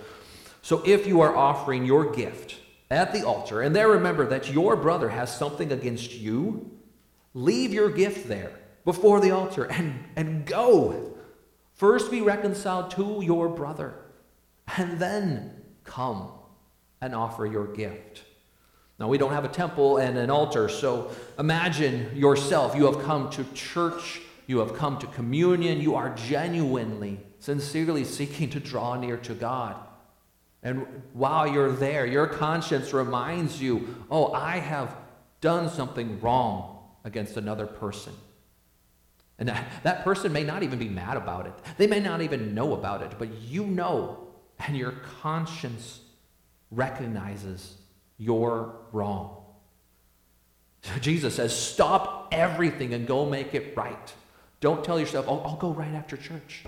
So 0.61 0.83
if 0.85 1.07
you 1.07 1.21
are 1.21 1.35
offering 1.35 1.85
your 1.85 2.11
gift, 2.11 2.57
at 2.91 3.13
the 3.13 3.25
altar, 3.25 3.61
and 3.61 3.73
there 3.73 3.87
remember 3.87 4.27
that 4.27 4.51
your 4.51 4.75
brother 4.75 5.09
has 5.09 5.35
something 5.35 5.71
against 5.71 6.13
you, 6.13 6.69
leave 7.33 7.73
your 7.73 7.89
gift 7.89 8.27
there 8.27 8.51
before 8.83 9.21
the 9.21 9.31
altar 9.31 9.63
and, 9.63 10.03
and 10.17 10.45
go. 10.45 11.17
First 11.81 12.11
be 12.11 12.21
reconciled 12.21 12.91
to 12.91 13.21
your 13.23 13.49
brother, 13.49 13.95
and 14.77 14.99
then 14.99 15.63
come 15.83 16.29
and 17.01 17.15
offer 17.15 17.47
your 17.47 17.65
gift. 17.65 18.21
Now, 18.99 19.07
we 19.07 19.17
don't 19.17 19.31
have 19.31 19.45
a 19.45 19.47
temple 19.47 19.97
and 19.97 20.15
an 20.15 20.29
altar, 20.29 20.69
so 20.69 21.09
imagine 21.39 22.15
yourself. 22.15 22.75
You 22.75 22.85
have 22.85 23.03
come 23.03 23.31
to 23.31 23.43
church, 23.55 24.21
you 24.45 24.59
have 24.59 24.75
come 24.75 24.99
to 24.99 25.07
communion, 25.07 25.81
you 25.81 25.95
are 25.95 26.13
genuinely, 26.13 27.19
sincerely 27.39 28.03
seeking 28.03 28.51
to 28.51 28.59
draw 28.59 28.95
near 28.95 29.17
to 29.17 29.33
God. 29.33 29.75
And 30.61 30.85
while 31.13 31.47
you're 31.47 31.71
there, 31.71 32.05
your 32.05 32.27
conscience 32.27 32.93
reminds 32.93 33.59
you, 33.59 34.05
oh, 34.11 34.33
I 34.33 34.59
have 34.59 34.95
done 35.41 35.67
something 35.67 36.21
wrong 36.21 36.91
against 37.03 37.37
another 37.37 37.65
person. 37.65 38.13
And 39.41 39.49
that, 39.49 39.69
that 39.83 40.03
person 40.05 40.31
may 40.31 40.45
not 40.45 40.63
even 40.63 40.79
be 40.79 40.87
mad 40.87 41.17
about 41.17 41.47
it. 41.47 41.53
They 41.77 41.87
may 41.87 41.99
not 41.99 42.21
even 42.21 42.55
know 42.55 42.73
about 42.73 43.01
it, 43.01 43.15
but 43.19 43.27
you 43.41 43.65
know, 43.65 44.29
and 44.65 44.77
your 44.77 44.91
conscience 45.21 45.99
recognizes 46.69 47.75
you're 48.17 48.73
wrong. 48.93 49.43
Jesus 51.01 51.35
says, 51.35 51.53
stop 51.53 52.29
everything 52.31 52.93
and 52.93 53.05
go 53.05 53.25
make 53.25 53.53
it 53.53 53.75
right. 53.75 54.13
Don't 54.61 54.83
tell 54.85 54.97
yourself, 54.97 55.25
oh, 55.27 55.39
I'll 55.39 55.57
go 55.57 55.71
right 55.73 55.93
after 55.93 56.15
church 56.15 56.63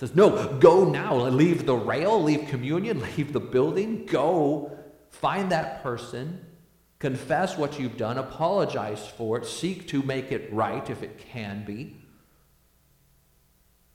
says, 0.00 0.16
No, 0.16 0.58
go 0.58 0.88
now. 0.88 1.14
Leave 1.14 1.66
the 1.66 1.76
rail, 1.76 2.20
leave 2.20 2.48
communion, 2.48 3.00
leave 3.16 3.32
the 3.32 3.40
building. 3.40 4.06
Go 4.06 4.76
find 5.10 5.52
that 5.52 5.82
person, 5.82 6.44
confess 6.98 7.56
what 7.56 7.78
you've 7.78 7.98
done, 7.98 8.16
apologize 8.16 9.06
for 9.06 9.38
it, 9.38 9.44
seek 9.44 9.86
to 9.88 10.02
make 10.02 10.32
it 10.32 10.52
right 10.52 10.88
if 10.88 11.02
it 11.02 11.18
can 11.18 11.64
be, 11.64 11.99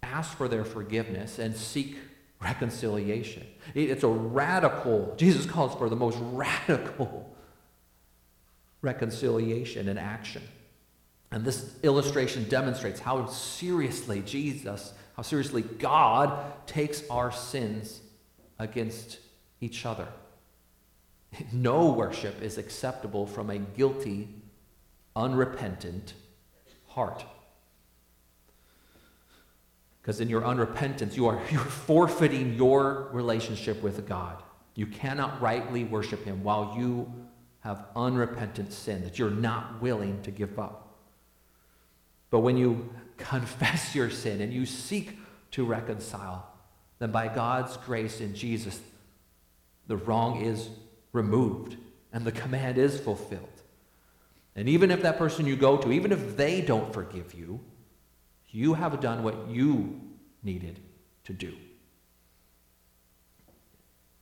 ask 0.05 0.38
for 0.38 0.47
their 0.47 0.65
forgiveness, 0.65 1.39
and 1.39 1.55
seek 1.55 1.97
reconciliation. 2.41 3.45
It's 3.74 4.03
a 4.03 4.07
radical, 4.07 5.13
Jesus 5.17 5.45
calls 5.45 5.75
for 5.77 5.89
the 5.89 5.95
most 5.95 6.17
radical 6.21 7.35
reconciliation 8.81 9.88
in 9.88 9.97
action. 9.97 10.43
And 11.31 11.43
this 11.43 11.75
illustration 11.83 12.47
demonstrates 12.47 13.00
how 13.00 13.25
seriously 13.25 14.21
Jesus, 14.21 14.93
how 15.15 15.24
seriously 15.24 15.63
God 15.63 16.67
takes 16.67 17.03
our 17.09 17.31
sins 17.31 18.00
against 18.59 19.19
each 19.59 19.85
other. 19.85 20.07
No 21.51 21.91
worship 21.91 22.41
is 22.41 22.57
acceptable 22.57 23.25
from 23.25 23.50
a 23.50 23.57
guilty, 23.57 24.29
unrepentant 25.15 26.13
heart. 26.88 27.25
Because 30.05 30.21
in 30.21 30.29
your 30.29 30.41
unrepentance, 30.41 31.15
you 31.15 31.25
are 31.25 31.41
you're 31.51 31.59
forfeiting 31.62 32.53
your 32.53 33.09
relationship 33.12 33.81
with 33.81 34.07
God. 34.07 34.43
You 34.75 34.85
cannot 34.85 35.41
rightly 35.41 35.83
worship 35.83 36.24
Him 36.25 36.43
while 36.43 36.75
you 36.77 37.12
have 37.62 37.88
unrepentant 37.95 38.71
sin 38.71 39.03
that 39.03 39.17
you're 39.17 39.31
not 39.31 39.81
willing 39.81 40.21
to 40.21 40.29
give 40.29 40.59
up. 40.59 41.00
But 42.29 42.41
when 42.41 42.55
you 42.55 42.93
confess 43.17 43.95
your 43.95 44.12
sin 44.12 44.41
and 44.41 44.53
you 44.53 44.67
seek 44.67 45.17
to 45.51 45.65
reconcile, 45.65 46.53
then 47.00 47.09
by 47.12 47.27
God's 47.27 47.75
grace 47.77 48.21
in 48.21 48.35
Jesus, 48.35 48.79
the 49.88 49.97
wrong 49.97 50.41
is 50.41 50.69
removed 51.13 51.77
and 52.13 52.24
the 52.24 52.31
command 52.31 52.77
is 52.77 53.00
fulfilled. 53.00 53.63
And 54.55 54.69
even 54.69 54.91
if 54.91 55.01
that 55.01 55.17
person 55.17 55.47
you 55.47 55.55
go 55.55 55.77
to, 55.77 55.91
even 55.91 56.12
if 56.12 56.38
they 56.38 56.62
don't 56.62 56.93
forgive 56.93 57.33
you, 57.33 57.59
you 58.55 58.74
have 58.74 59.01
done 59.01 59.21
what 59.21 59.50
you 59.50 60.00
needed 60.41 60.79
to 61.25 61.33
do. 61.33 61.53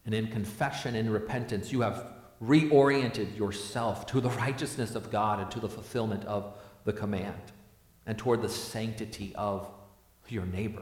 And 0.06 0.16
in 0.16 0.26
confession 0.26 0.96
and 0.96 1.14
repentance, 1.14 1.72
you 1.72 1.82
have 1.82 2.08
reoriented 2.44 3.38
yourself 3.38 4.08
to 4.08 4.20
the 4.20 4.32
righteousness 4.32 4.96
of 4.96 5.12
God 5.12 5.40
and 5.40 5.52
to 5.52 5.60
the 5.60 5.70
fulfillment 5.70 6.26
of 6.26 6.56
the 6.84 6.92
command 6.92 7.52
and 8.08 8.18
toward 8.18 8.42
the 8.42 8.50
sanctity 8.50 9.34
of 9.36 9.70
your 10.28 10.48
neighbor. 10.48 10.82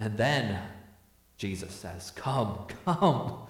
And 0.00 0.16
then 0.16 0.62
Jesus 1.36 1.74
says, 1.74 2.10
Come, 2.12 2.66
come, 2.86 3.40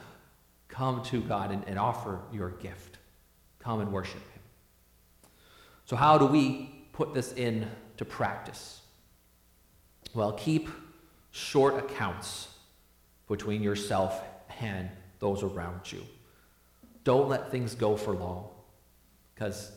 come 0.67 1.01
to 1.05 1.21
God 1.21 1.53
and, 1.53 1.63
and 1.69 1.79
offer 1.79 2.23
your 2.33 2.51
gift. 2.51 2.99
Come 3.61 3.81
and 3.81 3.93
worship 3.93 4.21
Him. 4.33 4.43
So, 5.85 5.95
how 5.95 6.19
do 6.19 6.27
we 6.27 6.75
put 6.93 7.15
this 7.15 7.33
into 7.95 8.05
practice? 8.05 8.81
Well, 10.15 10.33
keep 10.33 10.69
short 11.31 11.79
accounts 11.79 12.49
between 13.29 13.63
yourself 13.63 14.23
and 14.61 14.91
those 15.21 15.43
around 15.43 15.91
you. 15.91 16.05
Don't 17.05 17.29
let 17.29 17.51
things 17.51 17.75
go 17.75 17.97
for 17.97 18.15
long 18.15 18.49
because 19.35 19.73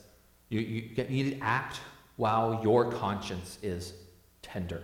you, 0.50 0.60
you, 0.60 0.90
you 0.96 1.04
need 1.04 1.40
to 1.40 1.44
act 1.44 1.80
while 2.16 2.62
your 2.64 2.92
conscience 2.92 3.60
is 3.62 3.94
tender. 4.42 4.82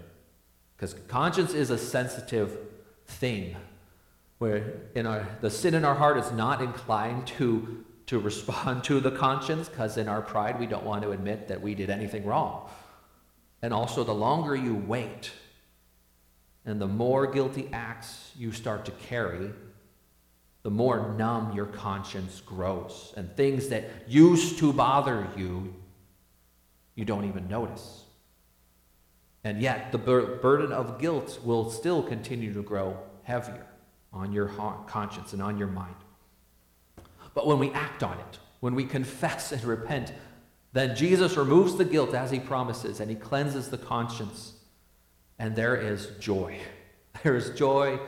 Because 0.75 0.95
conscience 1.07 1.53
is 1.53 1.69
a 1.69 1.77
sensitive 1.77 2.57
thing 3.07 3.55
where 4.39 4.73
in 4.95 5.05
our, 5.05 5.27
the 5.41 5.49
sin 5.49 5.73
in 5.73 5.85
our 5.85 5.95
heart 5.95 6.17
is 6.17 6.31
not 6.31 6.61
inclined 6.61 7.25
to, 7.27 7.85
to 8.07 8.19
respond 8.29 8.83
to 8.83 8.99
the 8.99 9.11
conscience 9.11 9.69
because 9.69 9.97
in 9.97 10.07
our 10.07 10.21
pride 10.21 10.59
we 10.59 10.65
don't 10.65 10.83
want 10.83 11.01
to 11.03 11.11
admit 11.11 11.47
that 11.47 11.61
we 11.61 11.75
did 11.75 11.89
anything 11.89 12.25
wrong. 12.25 12.69
And 13.63 13.74
also, 13.74 14.03
the 14.03 14.13
longer 14.13 14.58
you 14.58 14.75
wait 14.75 15.32
and 16.65 16.82
the 16.82 16.88
more 16.88 17.25
guilty 17.25 17.70
acts 17.72 18.32
you 18.38 18.51
start 18.51 18.84
to 18.86 18.91
carry, 18.91 19.51
the 20.63 20.70
more 20.70 21.15
numb 21.17 21.53
your 21.55 21.67
conscience 21.67 22.41
grows. 22.46 23.13
And 23.15 23.34
things 23.38 23.70
that 23.70 23.86
used 24.05 24.59
to 24.59 24.74
bother 24.74 25.25
you, 25.37 25.74
you 26.96 27.05
don't 27.05 27.24
even 27.24 27.48
notice. 27.48 28.03
And 29.46 29.61
yet, 29.61 29.94
the 29.94 29.98
bur- 29.98 30.35
burden 30.42 30.74
of 30.74 31.00
guilt 31.00 31.40
will 31.42 31.72
still 31.72 32.03
continue 32.03 32.53
to 32.53 32.61
grow 32.61 32.98
heavier 33.24 33.66
on 34.11 34.33
your 34.33 34.50
conscience 34.87 35.31
and 35.31 35.42
on 35.42 35.57
your 35.57 35.70
mind. 35.70 35.96
But 37.33 37.48
when 37.48 37.59
we 37.59 37.72
act 37.72 38.03
on 38.03 38.20
it, 38.20 38.40
when 38.59 38.75
we 38.75 38.83
confess 38.83 39.53
and 39.53 39.64
repent, 39.64 40.11
then 40.74 40.96
Jesus 40.96 41.38
removes 41.38 41.75
the 41.75 41.86
guilt 41.86 42.16
as 42.16 42.31
he 42.31 42.40
promises 42.40 43.00
and 43.00 43.09
he 43.09 43.16
cleanses 43.16 43.70
the 43.70 43.77
conscience. 43.77 44.53
And 45.40 45.55
there 45.55 45.75
is 45.75 46.07
joy. 46.20 46.59
There 47.22 47.36
is 47.36 47.51
joy 47.51 48.00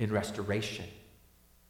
in 0.00 0.12
restoration. 0.12 0.84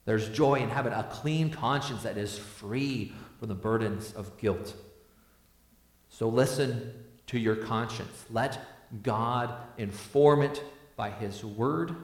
There's 0.07 0.31
joy 0.31 0.55
in 0.55 0.71
having 0.71 0.95
a 0.95 1.03
clean 1.05 1.51
conscience 1.51 2.05
that 2.05 2.17
is 2.17 2.39
free 2.39 3.13
from 3.39 3.49
the 3.49 3.55
burdens 3.55 4.15
of 4.15 4.39
guilt. 4.39 4.75
So 6.09 6.29
listen 6.29 6.95
to 7.27 7.39
your 7.39 7.55
conscience. 7.55 8.25
Let 8.31 8.59
God 9.03 9.55
inform 9.77 10.41
it 10.41 10.65
by 10.97 11.11
His 11.11 11.45
word. 11.45 11.95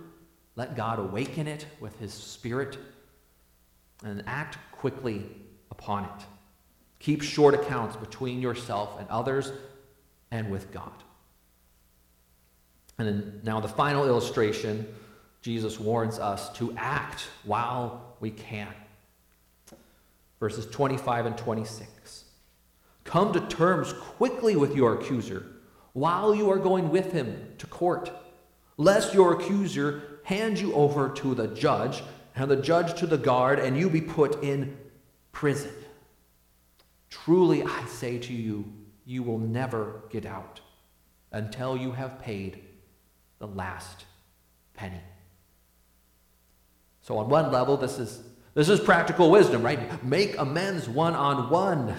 Let 0.56 0.76
God 0.76 0.98
awaken 0.98 1.48
it 1.48 1.66
with 1.80 1.98
His 1.98 2.12
Spirit 2.12 2.78
and 4.04 4.22
act 4.26 4.58
quickly 4.72 5.24
upon 5.70 6.04
it. 6.04 6.26
Keep 6.98 7.22
short 7.22 7.54
accounts 7.54 7.96
between 7.96 8.40
yourself 8.40 8.98
and 8.98 9.08
others 9.08 9.52
and 10.30 10.50
with 10.50 10.72
God. 10.72 10.92
And 12.98 13.06
then 13.06 13.40
now 13.44 13.60
the 13.60 13.68
final 13.68 14.06
illustration, 14.06 14.86
Jesus 15.42 15.78
warns 15.78 16.18
us 16.18 16.52
to 16.54 16.74
act 16.76 17.28
while 17.44 18.16
we 18.20 18.30
can. 18.30 18.72
Verses 20.40 20.66
25 20.66 21.26
and 21.26 21.38
26. 21.38 22.24
Come 23.04 23.32
to 23.32 23.40
terms 23.40 23.92
quickly 23.92 24.56
with 24.56 24.74
your 24.74 24.94
accuser 24.94 25.46
while 25.92 26.34
you 26.34 26.50
are 26.50 26.58
going 26.58 26.90
with 26.90 27.12
him 27.12 27.54
to 27.58 27.66
court, 27.66 28.10
lest 28.76 29.14
your 29.14 29.32
accuser 29.32 30.20
hand 30.24 30.58
you 30.58 30.74
over 30.74 31.08
to 31.08 31.34
the 31.34 31.48
judge, 31.48 32.02
and 32.34 32.50
the 32.50 32.56
judge 32.56 32.98
to 32.98 33.06
the 33.06 33.16
guard, 33.16 33.58
and 33.58 33.78
you 33.78 33.88
be 33.88 34.00
put 34.00 34.42
in 34.42 34.76
prison. 35.32 35.72
Truly, 37.24 37.62
I 37.62 37.84
say 37.86 38.18
to 38.18 38.32
you, 38.32 38.64
you 39.04 39.22
will 39.22 39.38
never 39.38 40.02
get 40.10 40.26
out 40.26 40.60
until 41.32 41.76
you 41.76 41.92
have 41.92 42.20
paid 42.20 42.62
the 43.38 43.46
last 43.46 44.04
penny. 44.74 45.00
So, 47.00 47.18
on 47.18 47.28
one 47.28 47.50
level, 47.50 47.76
this 47.76 47.98
is, 47.98 48.22
this 48.54 48.68
is 48.68 48.80
practical 48.80 49.30
wisdom, 49.30 49.62
right? 49.62 50.04
Make 50.04 50.38
amends 50.38 50.88
one 50.88 51.14
on 51.14 51.48
one. 51.48 51.94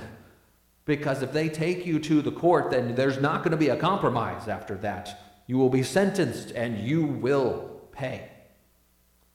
Because 0.86 1.22
if 1.22 1.34
they 1.34 1.50
take 1.50 1.86
you 1.86 2.00
to 2.00 2.22
the 2.22 2.32
court, 2.32 2.72
then 2.72 2.96
there's 2.96 3.20
not 3.20 3.40
going 3.40 3.52
to 3.52 3.58
be 3.58 3.70
a 3.70 3.78
compromise 3.78 4.48
after 4.48 4.76
that. 4.76 5.42
You 5.48 5.58
will 5.58 5.70
be 5.70 5.84
sentenced 5.84 6.52
and 6.52 6.80
you 6.80 7.04
will 7.04 7.82
pay. 7.92 8.30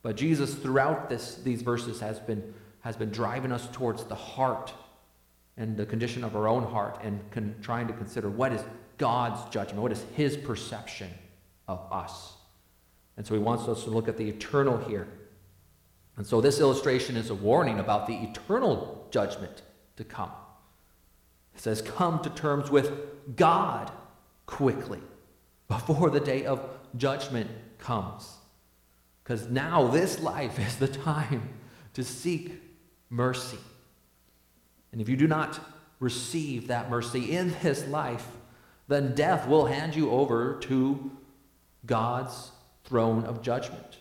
But 0.02 0.16
Jesus, 0.16 0.54
throughout 0.54 1.08
this, 1.08 1.36
these 1.36 1.62
verses, 1.62 2.00
has 2.00 2.18
been, 2.18 2.54
has 2.80 2.96
been 2.96 3.10
driving 3.10 3.52
us 3.52 3.68
towards 3.72 4.04
the 4.04 4.14
heart 4.14 4.72
and 5.56 5.76
the 5.76 5.86
condition 5.86 6.24
of 6.24 6.34
our 6.34 6.48
own 6.48 6.64
heart 6.64 6.98
and 7.02 7.20
con- 7.30 7.54
trying 7.62 7.86
to 7.86 7.92
consider 7.92 8.30
what 8.30 8.52
is 8.52 8.62
God's 8.98 9.48
judgment, 9.50 9.82
what 9.82 9.92
is 9.92 10.04
His 10.14 10.36
perception 10.36 11.10
of 11.68 11.80
us. 11.90 12.34
And 13.16 13.26
so 13.26 13.34
He 13.34 13.40
wants 13.40 13.68
us 13.68 13.84
to 13.84 13.90
look 13.90 14.08
at 14.08 14.16
the 14.16 14.28
eternal 14.28 14.78
here. 14.78 15.08
And 16.16 16.26
so 16.26 16.40
this 16.40 16.60
illustration 16.60 17.16
is 17.16 17.30
a 17.30 17.34
warning 17.34 17.78
about 17.78 18.06
the 18.06 18.14
eternal 18.14 19.06
judgment 19.10 19.62
to 19.96 20.04
come. 20.04 20.30
It 21.54 21.60
says, 21.60 21.82
Come 21.82 22.20
to 22.22 22.30
terms 22.30 22.70
with 22.70 23.36
God 23.36 23.90
quickly 24.46 25.00
before 25.68 26.10
the 26.10 26.20
day 26.20 26.44
of 26.44 26.62
judgment 26.96 27.50
comes. 27.78 28.36
Because 29.22 29.48
now 29.48 29.86
this 29.86 30.20
life 30.20 30.58
is 30.58 30.76
the 30.76 30.88
time 30.88 31.48
to 31.94 32.02
seek 32.02 32.60
mercy. 33.08 33.58
And 34.92 35.00
if 35.00 35.08
you 35.08 35.16
do 35.16 35.26
not 35.26 35.58
receive 35.98 36.68
that 36.68 36.90
mercy 36.90 37.32
in 37.32 37.54
this 37.62 37.86
life, 37.86 38.26
then 38.88 39.14
death 39.14 39.48
will 39.48 39.66
hand 39.66 39.94
you 39.94 40.10
over 40.10 40.58
to 40.60 41.10
God's 41.86 42.50
throne 42.84 43.24
of 43.24 43.42
judgment. 43.42 43.98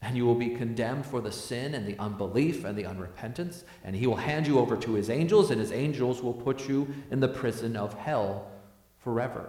And 0.00 0.16
you 0.16 0.26
will 0.26 0.34
be 0.34 0.50
condemned 0.50 1.06
for 1.06 1.20
the 1.20 1.30
sin 1.30 1.74
and 1.74 1.86
the 1.86 1.96
unbelief 1.98 2.64
and 2.64 2.76
the 2.76 2.82
unrepentance. 2.82 3.62
And 3.84 3.94
he 3.94 4.08
will 4.08 4.16
hand 4.16 4.48
you 4.48 4.58
over 4.58 4.76
to 4.78 4.94
his 4.94 5.08
angels, 5.08 5.50
and 5.52 5.60
his 5.60 5.70
angels 5.70 6.22
will 6.22 6.32
put 6.32 6.68
you 6.68 6.92
in 7.10 7.20
the 7.20 7.28
prison 7.28 7.76
of 7.76 7.94
hell 7.94 8.50
forever. 8.98 9.48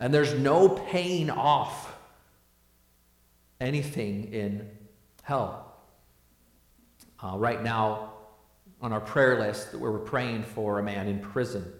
And 0.00 0.12
there's 0.12 0.34
no 0.34 0.68
paying 0.68 1.30
off 1.30 1.96
anything 3.60 4.32
in 4.32 4.68
hell. 5.22 5.76
Uh, 7.22 7.36
right 7.36 7.62
now, 7.62 8.12
on 8.80 8.92
our 8.92 9.00
prayer 9.00 9.38
list, 9.38 9.72
that 9.72 9.78
we're 9.78 9.98
praying 9.98 10.44
for 10.44 10.78
a 10.78 10.82
man 10.82 11.08
in 11.08 11.20
prison. 11.20 11.72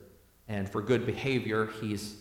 And 0.48 0.68
for 0.68 0.82
good 0.82 1.06
behavior, 1.06 1.70
he's 1.80 2.16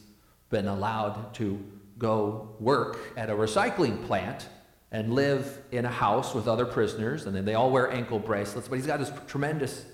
been 0.49 0.67
allowed 0.67 1.33
to 1.35 1.63
go 1.97 2.55
work 2.59 2.99
at 3.17 3.29
a 3.29 3.33
recycling 3.33 4.05
plant 4.05 4.47
and 4.91 5.13
live 5.13 5.61
in 5.71 5.85
a 5.85 5.91
house 5.91 6.33
with 6.33 6.47
other 6.47 6.65
prisoners, 6.65 7.25
and 7.25 7.35
then 7.35 7.43
they 7.43 7.55
all 7.55 7.71
wear 7.71 7.91
ankle 7.91 8.19
bracelets. 8.19 8.67
But 8.67 8.75
he's 8.75 8.87
got 8.87 8.99
this 8.99 9.11
tremendous, 9.27 9.85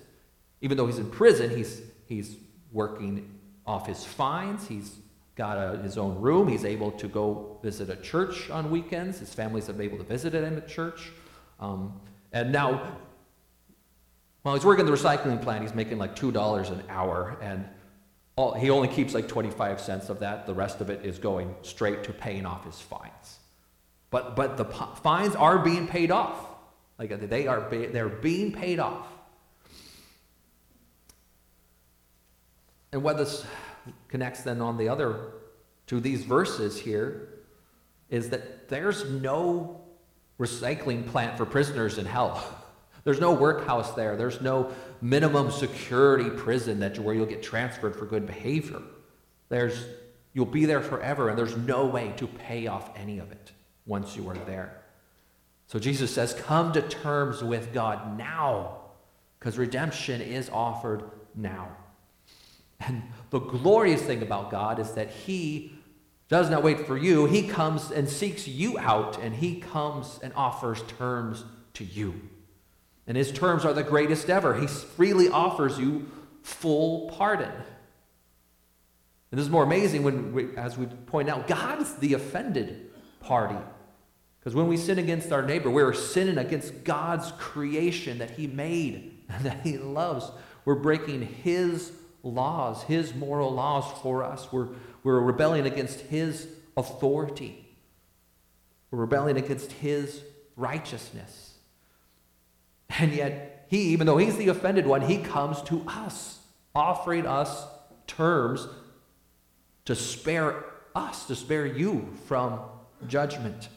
even 0.61 0.77
though 0.77 0.85
he's 0.85 0.99
in 0.99 1.09
prison, 1.09 1.49
he's, 1.49 1.81
he's 2.05 2.35
working 2.71 3.39
off 3.65 3.87
his 3.87 4.03
fines. 4.03 4.67
He's 4.67 4.97
got 5.35 5.57
a, 5.57 5.81
his 5.81 5.97
own 5.97 6.19
room. 6.21 6.47
He's 6.47 6.65
able 6.65 6.91
to 6.91 7.07
go 7.07 7.59
visit 7.63 7.89
a 7.89 7.95
church 7.95 8.49
on 8.49 8.69
weekends. 8.69 9.19
His 9.19 9.33
family's 9.33 9.69
able 9.69 9.97
to 9.97 10.03
visit 10.03 10.33
him 10.33 10.57
at 10.57 10.67
church. 10.67 11.11
Um, 11.59 11.99
and 12.31 12.51
now, 12.51 12.97
while 14.43 14.55
he's 14.55 14.65
working 14.65 14.85
the 14.85 14.91
recycling 14.91 15.41
plant, 15.41 15.63
he's 15.63 15.73
making 15.73 15.97
like 15.97 16.15
$2 16.15 16.69
an 16.71 16.83
hour. 16.89 17.37
And 17.41 17.65
all, 18.35 18.53
he 18.53 18.69
only 18.69 18.89
keeps 18.89 19.13
like 19.13 19.27
25 19.27 19.79
cents 19.79 20.09
of 20.09 20.19
that. 20.19 20.45
The 20.45 20.53
rest 20.53 20.81
of 20.81 20.89
it 20.89 21.05
is 21.05 21.17
going 21.17 21.55
straight 21.61 22.03
to 22.05 22.13
paying 22.13 22.45
off 22.45 22.65
his 22.65 22.79
fines. 22.79 23.39
But, 24.11 24.35
but 24.35 24.57
the 24.57 24.65
fines 24.65 25.35
are 25.35 25.59
being 25.59 25.87
paid 25.87 26.11
off. 26.11 26.45
Like 26.99 27.11
uh, 27.11 27.17
they 27.21 27.47
are, 27.47 27.67
they're 27.69 28.09
being 28.09 28.51
paid 28.51 28.79
off. 28.79 29.07
And 32.91 33.01
what 33.01 33.17
this 33.17 33.45
connects 34.09 34.41
then 34.41 34.61
on 34.61 34.77
the 34.77 34.89
other 34.89 35.31
to 35.87 35.99
these 35.99 36.23
verses 36.23 36.79
here 36.79 37.29
is 38.09 38.29
that 38.29 38.69
there's 38.69 39.09
no 39.09 39.81
recycling 40.39 41.07
plant 41.07 41.37
for 41.37 41.45
prisoners 41.45 41.97
in 41.97 42.05
hell. 42.05 42.59
There's 43.03 43.19
no 43.19 43.33
workhouse 43.33 43.93
there. 43.93 44.15
There's 44.15 44.39
no 44.41 44.73
minimum 45.01 45.51
security 45.51 46.29
prison 46.29 46.79
that 46.79 46.97
where 46.99 47.13
you'll 47.13 47.25
get 47.25 47.43
transferred 47.43 47.95
for 47.95 48.05
good 48.05 48.25
behavior. 48.25 48.81
There's 49.49 49.85
you'll 50.33 50.45
be 50.45 50.65
there 50.65 50.81
forever 50.81 51.29
and 51.29 51.37
there's 51.37 51.57
no 51.57 51.85
way 51.85 52.13
to 52.17 52.27
pay 52.27 52.67
off 52.67 52.89
any 52.97 53.19
of 53.19 53.31
it 53.31 53.51
once 53.85 54.15
you 54.15 54.27
are 54.29 54.37
there. 54.37 54.81
So 55.67 55.79
Jesus 55.79 56.13
says, 56.13 56.33
"Come 56.33 56.71
to 56.73 56.81
terms 56.81 57.43
with 57.43 57.73
God 57.73 58.17
now, 58.17 58.77
because 59.39 59.57
redemption 59.57 60.21
is 60.21 60.49
offered 60.49 61.03
now." 61.35 61.75
And 62.79 63.03
the 63.29 63.39
glorious 63.39 64.01
thing 64.01 64.21
about 64.21 64.51
God 64.51 64.79
is 64.79 64.91
that 64.93 65.09
He 65.09 65.75
does 66.29 66.49
not 66.49 66.63
wait 66.63 66.87
for 66.87 66.97
you. 66.97 67.25
He 67.25 67.47
comes 67.47 67.91
and 67.91 68.09
seeks 68.09 68.47
you 68.47 68.77
out, 68.79 69.19
and 69.21 69.35
He 69.35 69.59
comes 69.59 70.19
and 70.23 70.33
offers 70.35 70.81
terms 70.97 71.43
to 71.75 71.83
you. 71.83 72.19
And 73.07 73.17
His 73.17 73.31
terms 73.31 73.65
are 73.65 73.73
the 73.73 73.83
greatest 73.83 74.29
ever. 74.29 74.55
He 74.55 74.67
freely 74.67 75.29
offers 75.29 75.77
you 75.77 76.09
full 76.41 77.09
pardon. 77.09 77.51
And 79.31 79.39
this 79.39 79.45
is 79.45 79.51
more 79.51 79.63
amazing 79.63 80.03
when, 80.03 80.33
we, 80.33 80.55
as 80.55 80.77
we 80.77 80.85
point 80.85 81.27
out, 81.27 81.47
God's 81.47 81.95
the 81.95 82.13
offended 82.13 82.91
party. 83.19 83.57
Because 84.39 84.55
when 84.55 84.67
we 84.67 84.77
sin 84.77 84.99
against 84.99 85.31
our 85.31 85.41
neighbor, 85.41 85.69
we're 85.69 85.93
sinning 85.93 86.37
against 86.37 86.83
God's 86.83 87.31
creation 87.39 88.19
that 88.19 88.31
He 88.31 88.45
made 88.45 89.17
and 89.29 89.45
that 89.45 89.61
He 89.63 89.77
loves. 89.77 90.29
We're 90.65 90.75
breaking 90.75 91.21
His 91.21 91.91
laws, 92.23 92.83
His 92.83 93.15
moral 93.15 93.51
laws 93.51 93.85
for 94.01 94.23
us. 94.23 94.51
We're, 94.51 94.67
we're 95.03 95.19
rebelling 95.19 95.65
against 95.65 96.01
His 96.01 96.47
authority. 96.77 97.65
We're 98.91 98.99
rebelling 98.99 99.37
against 99.37 99.71
His 99.71 100.21
righteousness. 100.55 101.52
And 102.99 103.13
yet, 103.13 103.65
He, 103.69 103.81
even 103.89 104.07
though 104.07 104.17
He's 104.17 104.37
the 104.37 104.49
offended 104.49 104.85
one, 104.85 105.01
He 105.01 105.17
comes 105.17 105.61
to 105.63 105.83
us, 105.87 106.39
offering 106.75 107.25
us 107.25 107.65
terms 108.07 108.67
to 109.85 109.95
spare 109.95 110.63
us, 110.95 111.25
to 111.27 111.35
spare 111.35 111.65
you 111.65 112.13
from 112.27 112.59
judgment. 113.07 113.69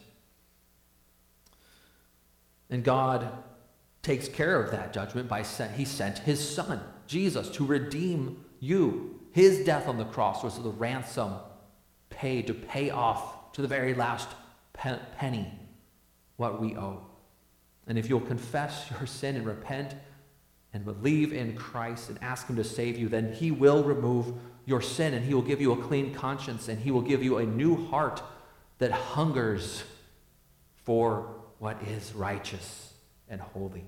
And 2.69 2.85
God 2.85 3.29
takes 4.03 4.29
care 4.29 4.61
of 4.61 4.71
that 4.71 4.93
judgment 4.93 5.29
by 5.29 5.43
sent, 5.43 5.73
He 5.73 5.85
sent 5.85 6.19
His 6.19 6.47
Son. 6.47 6.81
Jesus 7.07 7.49
to 7.51 7.65
redeem 7.65 8.45
you. 8.61 9.21
His 9.33 9.65
death 9.65 9.87
on 9.87 9.99
the 9.99 10.05
cross 10.05 10.43
was 10.43 10.59
the 10.61 10.71
ransom 10.71 11.35
paid 12.11 12.47
to 12.47 12.55
pay 12.55 12.91
off 12.91 13.53
to 13.53 13.63
the 13.63 13.69
very 13.69 13.95
last 13.95 14.29
penny 14.75 15.53
what 16.37 16.61
we 16.61 16.77
owe. 16.77 17.06
And 17.87 17.99
if 17.99 18.09
you'll 18.09 18.21
confess 18.21 18.91
your 18.91 19.07
sin 19.07 19.37
and 19.37 19.47
repent 19.47 19.95
and 20.73 20.85
believe 20.85 21.33
in 21.33 21.57
Christ 21.57 22.09
and 22.09 22.19
ask 22.23 22.49
Him 22.49 22.57
to 22.57 22.65
save 22.65 22.99
you, 22.99 23.09
then 23.09 23.33
He 23.33 23.51
will 23.51 23.85
remove 23.85 24.35
your 24.65 24.81
sin 24.81 25.15
and 25.15 25.25
He 25.25 25.35
will 25.35 25.43
give 25.43 25.61
you 25.61 25.73
a 25.73 25.77
clean 25.77 26.13
conscience 26.15 26.69
and 26.69 26.79
He 26.79 26.91
will 26.91 27.03
give 27.03 27.23
you 27.23 27.39
a 27.39 27.47
new 27.47 27.87
heart 27.87 28.23
that 28.79 28.91
hungers 28.91 29.85
for 30.85 31.35
what 31.59 31.81
is 31.83 32.13
righteous 32.13 32.93
and 33.29 33.41
holy. 33.41 33.85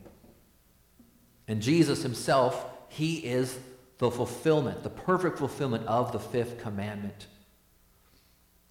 And 1.46 1.60
Jesus 1.60 2.02
Himself 2.02 2.64
he 2.88 3.16
is 3.16 3.58
the 3.98 4.10
fulfillment, 4.10 4.82
the 4.82 4.90
perfect 4.90 5.38
fulfillment 5.38 5.86
of 5.86 6.12
the 6.12 6.18
fifth 6.18 6.58
commandment. 6.58 7.26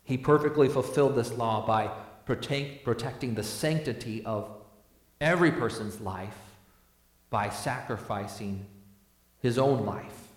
He 0.03 0.17
perfectly 0.17 0.69
fulfilled 0.69 1.15
this 1.15 1.33
law 1.33 1.65
by 1.65 1.91
protect, 2.25 2.83
protecting 2.83 3.35
the 3.35 3.43
sanctity 3.43 4.25
of 4.25 4.56
every 5.19 5.51
person's 5.51 5.99
life 5.99 6.37
by 7.29 7.49
sacrificing 7.49 8.65
his 9.39 9.57
own 9.57 9.85
life. 9.85 10.27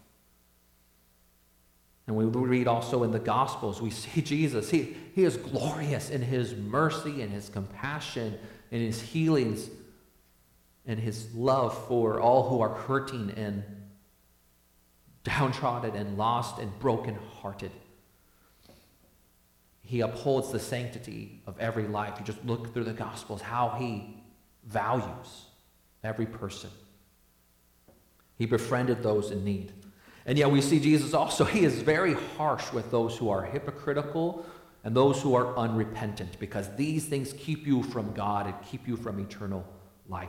And 2.06 2.16
we 2.16 2.24
read 2.24 2.66
also 2.66 3.04
in 3.04 3.12
the 3.12 3.20
Gospels, 3.20 3.80
we 3.80 3.90
see 3.90 4.20
Jesus. 4.22 4.70
He, 4.70 4.96
he 5.14 5.24
is 5.24 5.36
glorious 5.36 6.10
in 6.10 6.22
his 6.22 6.54
mercy 6.56 7.22
and 7.22 7.30
his 7.30 7.48
compassion 7.48 8.38
and 8.72 8.82
his 8.82 9.00
healings 9.00 9.68
and 10.86 10.98
his 10.98 11.32
love 11.34 11.86
for 11.86 12.20
all 12.20 12.48
who 12.48 12.60
are 12.60 12.74
hurting 12.74 13.32
and 13.36 13.62
downtrodden 15.22 15.94
and 15.94 16.16
lost 16.16 16.58
and 16.58 16.76
brokenhearted. 16.78 17.70
He 19.82 20.00
upholds 20.00 20.50
the 20.50 20.58
sanctity 20.58 21.42
of 21.46 21.58
every 21.58 21.86
life. 21.86 22.14
You 22.18 22.24
just 22.24 22.44
look 22.44 22.72
through 22.72 22.84
the 22.84 22.92
Gospels, 22.92 23.40
how 23.40 23.76
he 23.78 24.19
values 24.70 25.46
every 26.02 26.26
person. 26.26 26.70
He 28.38 28.46
befriended 28.46 29.02
those 29.02 29.30
in 29.30 29.44
need. 29.44 29.72
And 30.26 30.38
yet 30.38 30.50
we 30.50 30.60
see 30.60 30.80
Jesus 30.80 31.12
also, 31.12 31.44
he 31.44 31.64
is 31.64 31.82
very 31.82 32.14
harsh 32.36 32.72
with 32.72 32.90
those 32.90 33.16
who 33.16 33.28
are 33.30 33.42
hypocritical 33.42 34.46
and 34.84 34.94
those 34.94 35.20
who 35.20 35.34
are 35.34 35.56
unrepentant 35.56 36.38
because 36.38 36.74
these 36.76 37.04
things 37.06 37.34
keep 37.34 37.66
you 37.66 37.82
from 37.82 38.12
God 38.12 38.46
and 38.46 38.54
keep 38.62 38.86
you 38.88 38.96
from 38.96 39.18
eternal 39.18 39.66
life. 40.08 40.28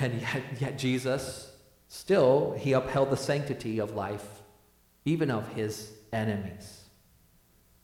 And 0.00 0.20
yet, 0.20 0.42
yet 0.60 0.78
Jesus, 0.78 1.52
still, 1.88 2.54
he 2.58 2.72
upheld 2.72 3.10
the 3.10 3.16
sanctity 3.16 3.78
of 3.78 3.94
life, 3.94 4.42
even 5.04 5.30
of 5.30 5.46
his 5.48 5.92
enemies, 6.12 6.82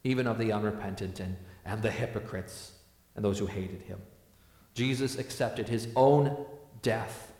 even 0.04 0.26
of 0.26 0.38
the 0.38 0.52
unrepentant 0.52 1.20
and, 1.20 1.36
and 1.64 1.82
the 1.82 1.90
hypocrites 1.90 2.72
and 3.20 3.24
those 3.26 3.38
who 3.38 3.44
hated 3.44 3.83
him. 3.83 4.00
Jesus 4.72 5.18
accepted 5.18 5.68
his 5.68 5.88
own 5.94 6.46
death 6.80 7.30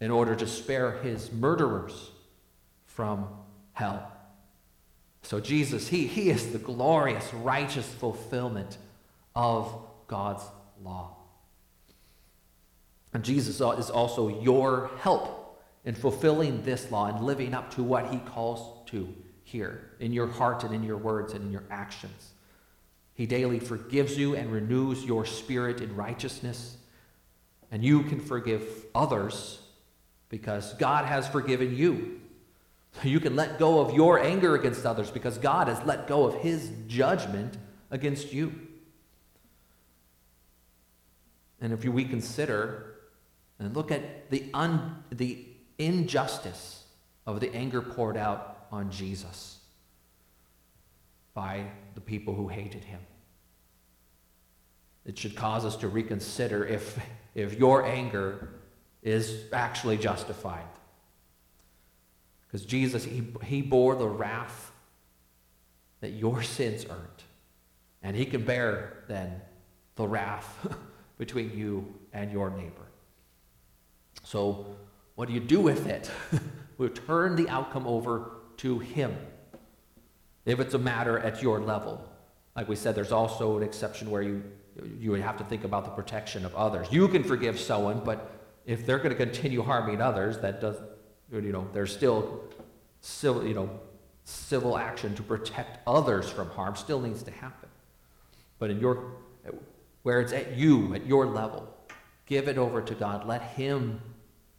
in 0.00 0.10
order 0.10 0.34
to 0.34 0.48
spare 0.48 1.00
his 1.00 1.30
murderers 1.30 2.10
from 2.86 3.28
hell. 3.72 4.10
So, 5.22 5.38
Jesus, 5.38 5.86
he, 5.86 6.08
he 6.08 6.28
is 6.28 6.50
the 6.50 6.58
glorious, 6.58 7.32
righteous 7.34 7.86
fulfillment 7.86 8.78
of 9.36 9.72
God's 10.08 10.42
law. 10.82 11.18
And 13.14 13.22
Jesus 13.22 13.60
uh, 13.60 13.70
is 13.70 13.90
also 13.90 14.40
your 14.42 14.90
help 14.98 15.62
in 15.84 15.94
fulfilling 15.94 16.64
this 16.64 16.90
law 16.90 17.06
and 17.06 17.24
living 17.24 17.54
up 17.54 17.72
to 17.76 17.84
what 17.84 18.10
he 18.10 18.18
calls 18.18 18.84
to 18.90 19.14
here 19.44 19.92
in 20.00 20.12
your 20.12 20.26
heart 20.26 20.64
and 20.64 20.74
in 20.74 20.82
your 20.82 20.96
words 20.96 21.32
and 21.32 21.44
in 21.44 21.52
your 21.52 21.64
actions. 21.70 22.31
He 23.22 23.26
daily 23.26 23.60
forgives 23.60 24.18
you 24.18 24.34
and 24.34 24.50
renews 24.50 25.04
your 25.04 25.24
spirit 25.24 25.80
in 25.80 25.94
righteousness. 25.94 26.76
And 27.70 27.84
you 27.84 28.02
can 28.02 28.18
forgive 28.18 28.64
others 28.96 29.60
because 30.28 30.74
God 30.74 31.04
has 31.04 31.28
forgiven 31.28 31.76
you. 31.76 32.20
You 33.04 33.20
can 33.20 33.36
let 33.36 33.60
go 33.60 33.78
of 33.78 33.94
your 33.94 34.18
anger 34.18 34.56
against 34.56 34.84
others 34.84 35.08
because 35.12 35.38
God 35.38 35.68
has 35.68 35.80
let 35.86 36.08
go 36.08 36.24
of 36.24 36.42
his 36.42 36.72
judgment 36.88 37.58
against 37.92 38.32
you. 38.32 38.58
And 41.60 41.72
if 41.72 41.84
we 41.84 42.04
consider 42.04 42.96
and 43.60 43.72
look 43.72 43.92
at 43.92 44.30
the, 44.30 44.50
un, 44.52 45.04
the 45.12 45.46
injustice 45.78 46.86
of 47.24 47.38
the 47.38 47.54
anger 47.54 47.82
poured 47.82 48.16
out 48.16 48.66
on 48.72 48.90
Jesus 48.90 49.60
by 51.34 51.66
the 51.94 52.00
people 52.00 52.34
who 52.34 52.48
hated 52.48 52.82
him. 52.82 52.98
It 55.04 55.18
should 55.18 55.34
cause 55.34 55.64
us 55.64 55.76
to 55.76 55.88
reconsider 55.88 56.64
if, 56.64 56.98
if 57.34 57.58
your 57.58 57.84
anger 57.84 58.48
is 59.02 59.44
actually 59.52 59.96
justified. 59.96 60.64
Because 62.46 62.64
Jesus, 62.66 63.04
he, 63.04 63.24
he 63.44 63.62
bore 63.62 63.96
the 63.96 64.06
wrath 64.06 64.70
that 66.00 66.10
your 66.10 66.42
sins 66.42 66.84
earned. 66.88 67.22
And 68.02 68.16
he 68.16 68.26
can 68.26 68.44
bear 68.44 69.04
then 69.08 69.40
the 69.96 70.06
wrath 70.06 70.66
between 71.18 71.56
you 71.56 71.94
and 72.12 72.30
your 72.30 72.50
neighbor. 72.50 72.86
So, 74.24 74.76
what 75.14 75.28
do 75.28 75.34
you 75.34 75.40
do 75.40 75.60
with 75.60 75.86
it? 75.86 76.10
we 76.78 76.88
turn 76.88 77.36
the 77.36 77.48
outcome 77.48 77.86
over 77.86 78.32
to 78.58 78.78
him. 78.78 79.16
If 80.44 80.60
it's 80.60 80.74
a 80.74 80.78
matter 80.78 81.18
at 81.18 81.42
your 81.42 81.60
level. 81.60 82.08
Like 82.56 82.68
we 82.68 82.76
said, 82.76 82.94
there's 82.94 83.12
also 83.12 83.56
an 83.56 83.62
exception 83.62 84.10
where 84.10 84.22
you, 84.22 84.42
you 84.98 85.10
would 85.10 85.20
have 85.20 85.36
to 85.38 85.44
think 85.44 85.64
about 85.64 85.84
the 85.84 85.90
protection 85.90 86.44
of 86.44 86.54
others. 86.54 86.88
You 86.90 87.08
can 87.08 87.22
forgive 87.24 87.58
someone, 87.58 88.02
but 88.04 88.30
if 88.64 88.86
they're 88.86 88.98
going 88.98 89.10
to 89.10 89.16
continue 89.16 89.62
harming 89.62 90.00
others, 90.00 90.38
that 90.38 90.60
does, 90.60 90.76
you 91.30 91.52
know, 91.52 91.66
there's 91.72 91.92
still 91.92 92.44
civil, 93.00 93.46
you 93.46 93.54
know, 93.54 93.80
civil 94.24 94.78
action 94.78 95.14
to 95.16 95.22
protect 95.22 95.78
others 95.86 96.30
from 96.30 96.48
harm 96.50 96.76
still 96.76 97.00
needs 97.00 97.22
to 97.24 97.30
happen. 97.30 97.68
But 98.58 98.70
in 98.70 98.80
your, 98.80 99.12
where 100.02 100.20
it's 100.20 100.32
at 100.32 100.56
you, 100.56 100.94
at 100.94 101.06
your 101.06 101.26
level, 101.26 101.68
give 102.26 102.48
it 102.48 102.58
over 102.58 102.80
to 102.80 102.94
God. 102.94 103.26
Let 103.26 103.42
Him 103.42 104.00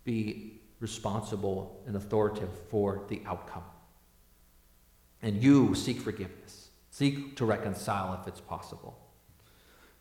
be 0.03 0.59
responsible 0.79 1.81
and 1.87 1.95
authoritative 1.95 2.49
for 2.69 3.05
the 3.07 3.21
outcome. 3.25 3.63
And 5.21 5.41
you 5.41 5.73
seek 5.73 6.01
forgiveness. 6.01 6.69
Seek 6.89 7.37
to 7.37 7.45
reconcile 7.45 8.19
if 8.21 8.27
it's 8.27 8.41
possible. 8.41 8.99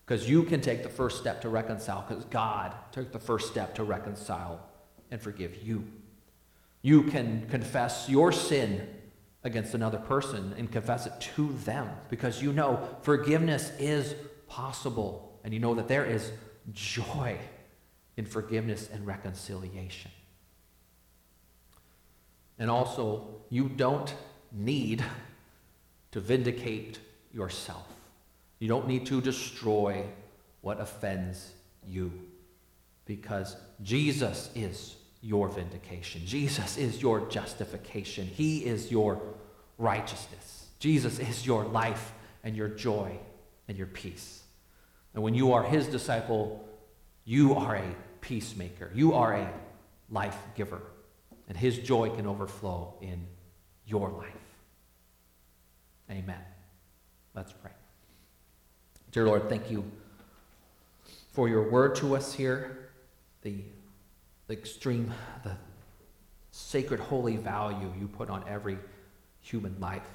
Because 0.05 0.29
you 0.29 0.43
can 0.43 0.61
take 0.61 0.83
the 0.83 0.89
first 0.89 1.19
step 1.19 1.41
to 1.43 1.49
reconcile, 1.49 2.05
because 2.07 2.25
God 2.27 2.75
took 2.91 3.13
the 3.13 3.19
first 3.19 3.51
step 3.51 3.75
to 3.77 3.85
reconcile 3.85 4.61
and 5.11 5.21
forgive 5.21 5.63
you. 5.63 5.85
You 6.83 7.05
can 7.05 7.47
confess 7.49 8.09
your 8.09 8.33
sin 8.33 8.89
against 9.45 9.75
another 9.75 9.99
person 9.99 10.55
and 10.59 10.71
confess 10.71 11.07
it 11.07 11.13
to 11.21 11.53
them 11.65 11.89
because 12.09 12.43
you 12.43 12.53
know 12.53 12.89
forgiveness 13.03 13.73
is 13.79 14.15
possible 14.49 15.41
and 15.45 15.53
you 15.53 15.61
know 15.61 15.75
that 15.75 15.89
there 15.89 16.05
is 16.05 16.33
joy 16.73 17.39
in 18.17 18.25
forgiveness 18.25 18.89
and 18.93 19.07
reconciliation. 19.07 20.11
And 22.59 22.71
also, 22.71 23.43
you 23.49 23.69
don't 23.69 24.15
need 24.53 25.05
to 26.13 26.21
vindicate 26.21 26.99
yourself. 27.33 27.87
You 28.63 28.69
don't 28.69 28.87
need 28.87 29.07
to 29.07 29.21
destroy 29.21 30.05
what 30.61 30.81
offends 30.81 31.51
you 31.85 32.13
because 33.07 33.57
Jesus 33.83 34.51
is 34.55 34.95
your 35.21 35.49
vindication. 35.49 36.25
Jesus 36.25 36.79
is 36.79 37.03
your 37.03 37.29
justification. 37.29 38.25
He 38.25 38.65
is 38.65 38.89
your 38.89 39.21
righteousness. 39.79 40.69
Jesus 40.79 41.19
is 41.19 41.45
your 41.45 41.65
life 41.65 42.13
and 42.45 42.55
your 42.55 42.69
joy 42.69 43.19
and 43.67 43.77
your 43.77 43.89
peace. 43.89 44.45
And 45.13 45.25
when 45.25 45.35
you 45.35 45.55
are 45.55 45.65
his 45.65 45.89
disciple, 45.89 46.65
you 47.25 47.57
are 47.57 47.75
a 47.75 47.95
peacemaker. 48.21 48.93
You 48.95 49.15
are 49.15 49.35
a 49.35 49.53
life 50.09 50.39
giver. 50.55 50.83
And 51.49 51.59
his 51.59 51.79
joy 51.79 52.11
can 52.11 52.29
overflow 52.29 52.95
in 53.01 53.27
your 53.87 54.09
life. 54.11 54.29
Amen. 56.09 56.45
Let's 57.35 57.53
pray. 57.53 57.73
Dear 59.13 59.27
Lord, 59.27 59.51
thank 59.51 59.71
you 59.71 59.85
for 61.33 61.47
your 61.47 61.69
word 61.69 61.95
to 61.97 62.17
us 62.17 62.33
here, 62.33 62.89
the, 63.43 63.57
the 64.47 64.55
extreme, 64.55 65.13
the 65.45 65.55
sacred, 66.51 66.99
holy 66.99 67.37
value 67.37 67.93
you 68.01 68.09
put 68.09 68.31
on 68.31 68.43
every 68.49 68.79
human 69.43 69.77
life, 69.79 70.09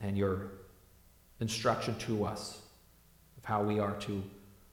and 0.00 0.18
your 0.18 0.50
instruction 1.38 1.96
to 2.00 2.24
us 2.24 2.62
of 3.38 3.44
how 3.44 3.62
we 3.62 3.78
are 3.78 3.94
to, 4.00 4.24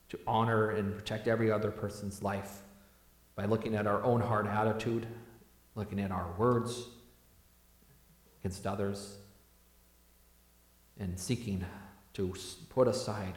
to 0.10 0.20
honor 0.26 0.72
and 0.72 0.96
protect 0.96 1.28
every 1.28 1.52
other 1.52 1.70
person's 1.70 2.24
life 2.24 2.64
by 3.36 3.46
looking 3.46 3.76
at 3.76 3.86
our 3.86 4.02
own 4.02 4.20
heart 4.20 4.48
attitude, 4.48 5.06
looking 5.76 6.00
at 6.00 6.10
our 6.10 6.34
words 6.40 6.86
against 8.42 8.66
others, 8.66 9.18
and 11.00 11.20
seeking 11.20 11.64
to 12.13 12.34
put 12.69 12.88
aside 12.88 13.36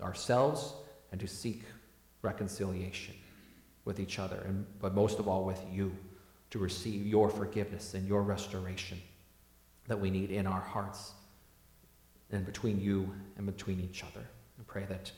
ourselves 0.00 0.74
and 1.12 1.20
to 1.20 1.26
seek 1.26 1.62
reconciliation 2.22 3.14
with 3.84 4.00
each 4.00 4.18
other, 4.18 4.42
and, 4.46 4.66
but 4.80 4.94
most 4.94 5.18
of 5.18 5.28
all 5.28 5.44
with 5.44 5.60
you, 5.72 5.96
to 6.50 6.58
receive 6.58 7.06
your 7.06 7.28
forgiveness 7.28 7.94
and 7.94 8.06
your 8.06 8.22
restoration 8.22 9.00
that 9.88 9.98
we 9.98 10.10
need 10.10 10.30
in 10.30 10.46
our 10.46 10.60
hearts 10.60 11.12
and 12.30 12.44
between 12.44 12.80
you 12.80 13.10
and 13.36 13.46
between 13.46 13.80
each 13.80 14.02
other. 14.02 14.26
I 14.58 14.62
pray 14.66 14.84
that 14.88 15.10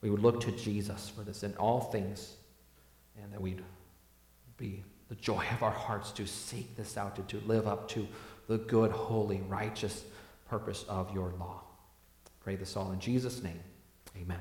we 0.00 0.10
would 0.10 0.22
look 0.22 0.40
to 0.42 0.52
Jesus 0.52 1.10
for 1.14 1.22
this 1.22 1.42
in 1.42 1.54
all 1.56 1.80
things, 1.80 2.34
and 3.22 3.32
that 3.32 3.40
we'd 3.40 3.62
be 4.56 4.82
the 5.08 5.14
joy 5.16 5.44
of 5.52 5.62
our 5.62 5.70
hearts 5.70 6.10
to 6.12 6.26
seek 6.26 6.76
this 6.76 6.96
out, 6.96 7.16
to, 7.16 7.38
to 7.38 7.46
live 7.46 7.66
up 7.66 7.88
to 7.90 8.06
the 8.48 8.58
good, 8.58 8.90
holy, 8.90 9.42
righteous 9.48 10.04
purpose 10.48 10.84
of 10.88 11.12
your 11.14 11.32
law. 11.38 11.65
Pray 12.46 12.54
this 12.54 12.76
all 12.76 12.92
in 12.92 13.00
Jesus' 13.00 13.42
name. 13.42 13.58
Amen. 14.16 14.38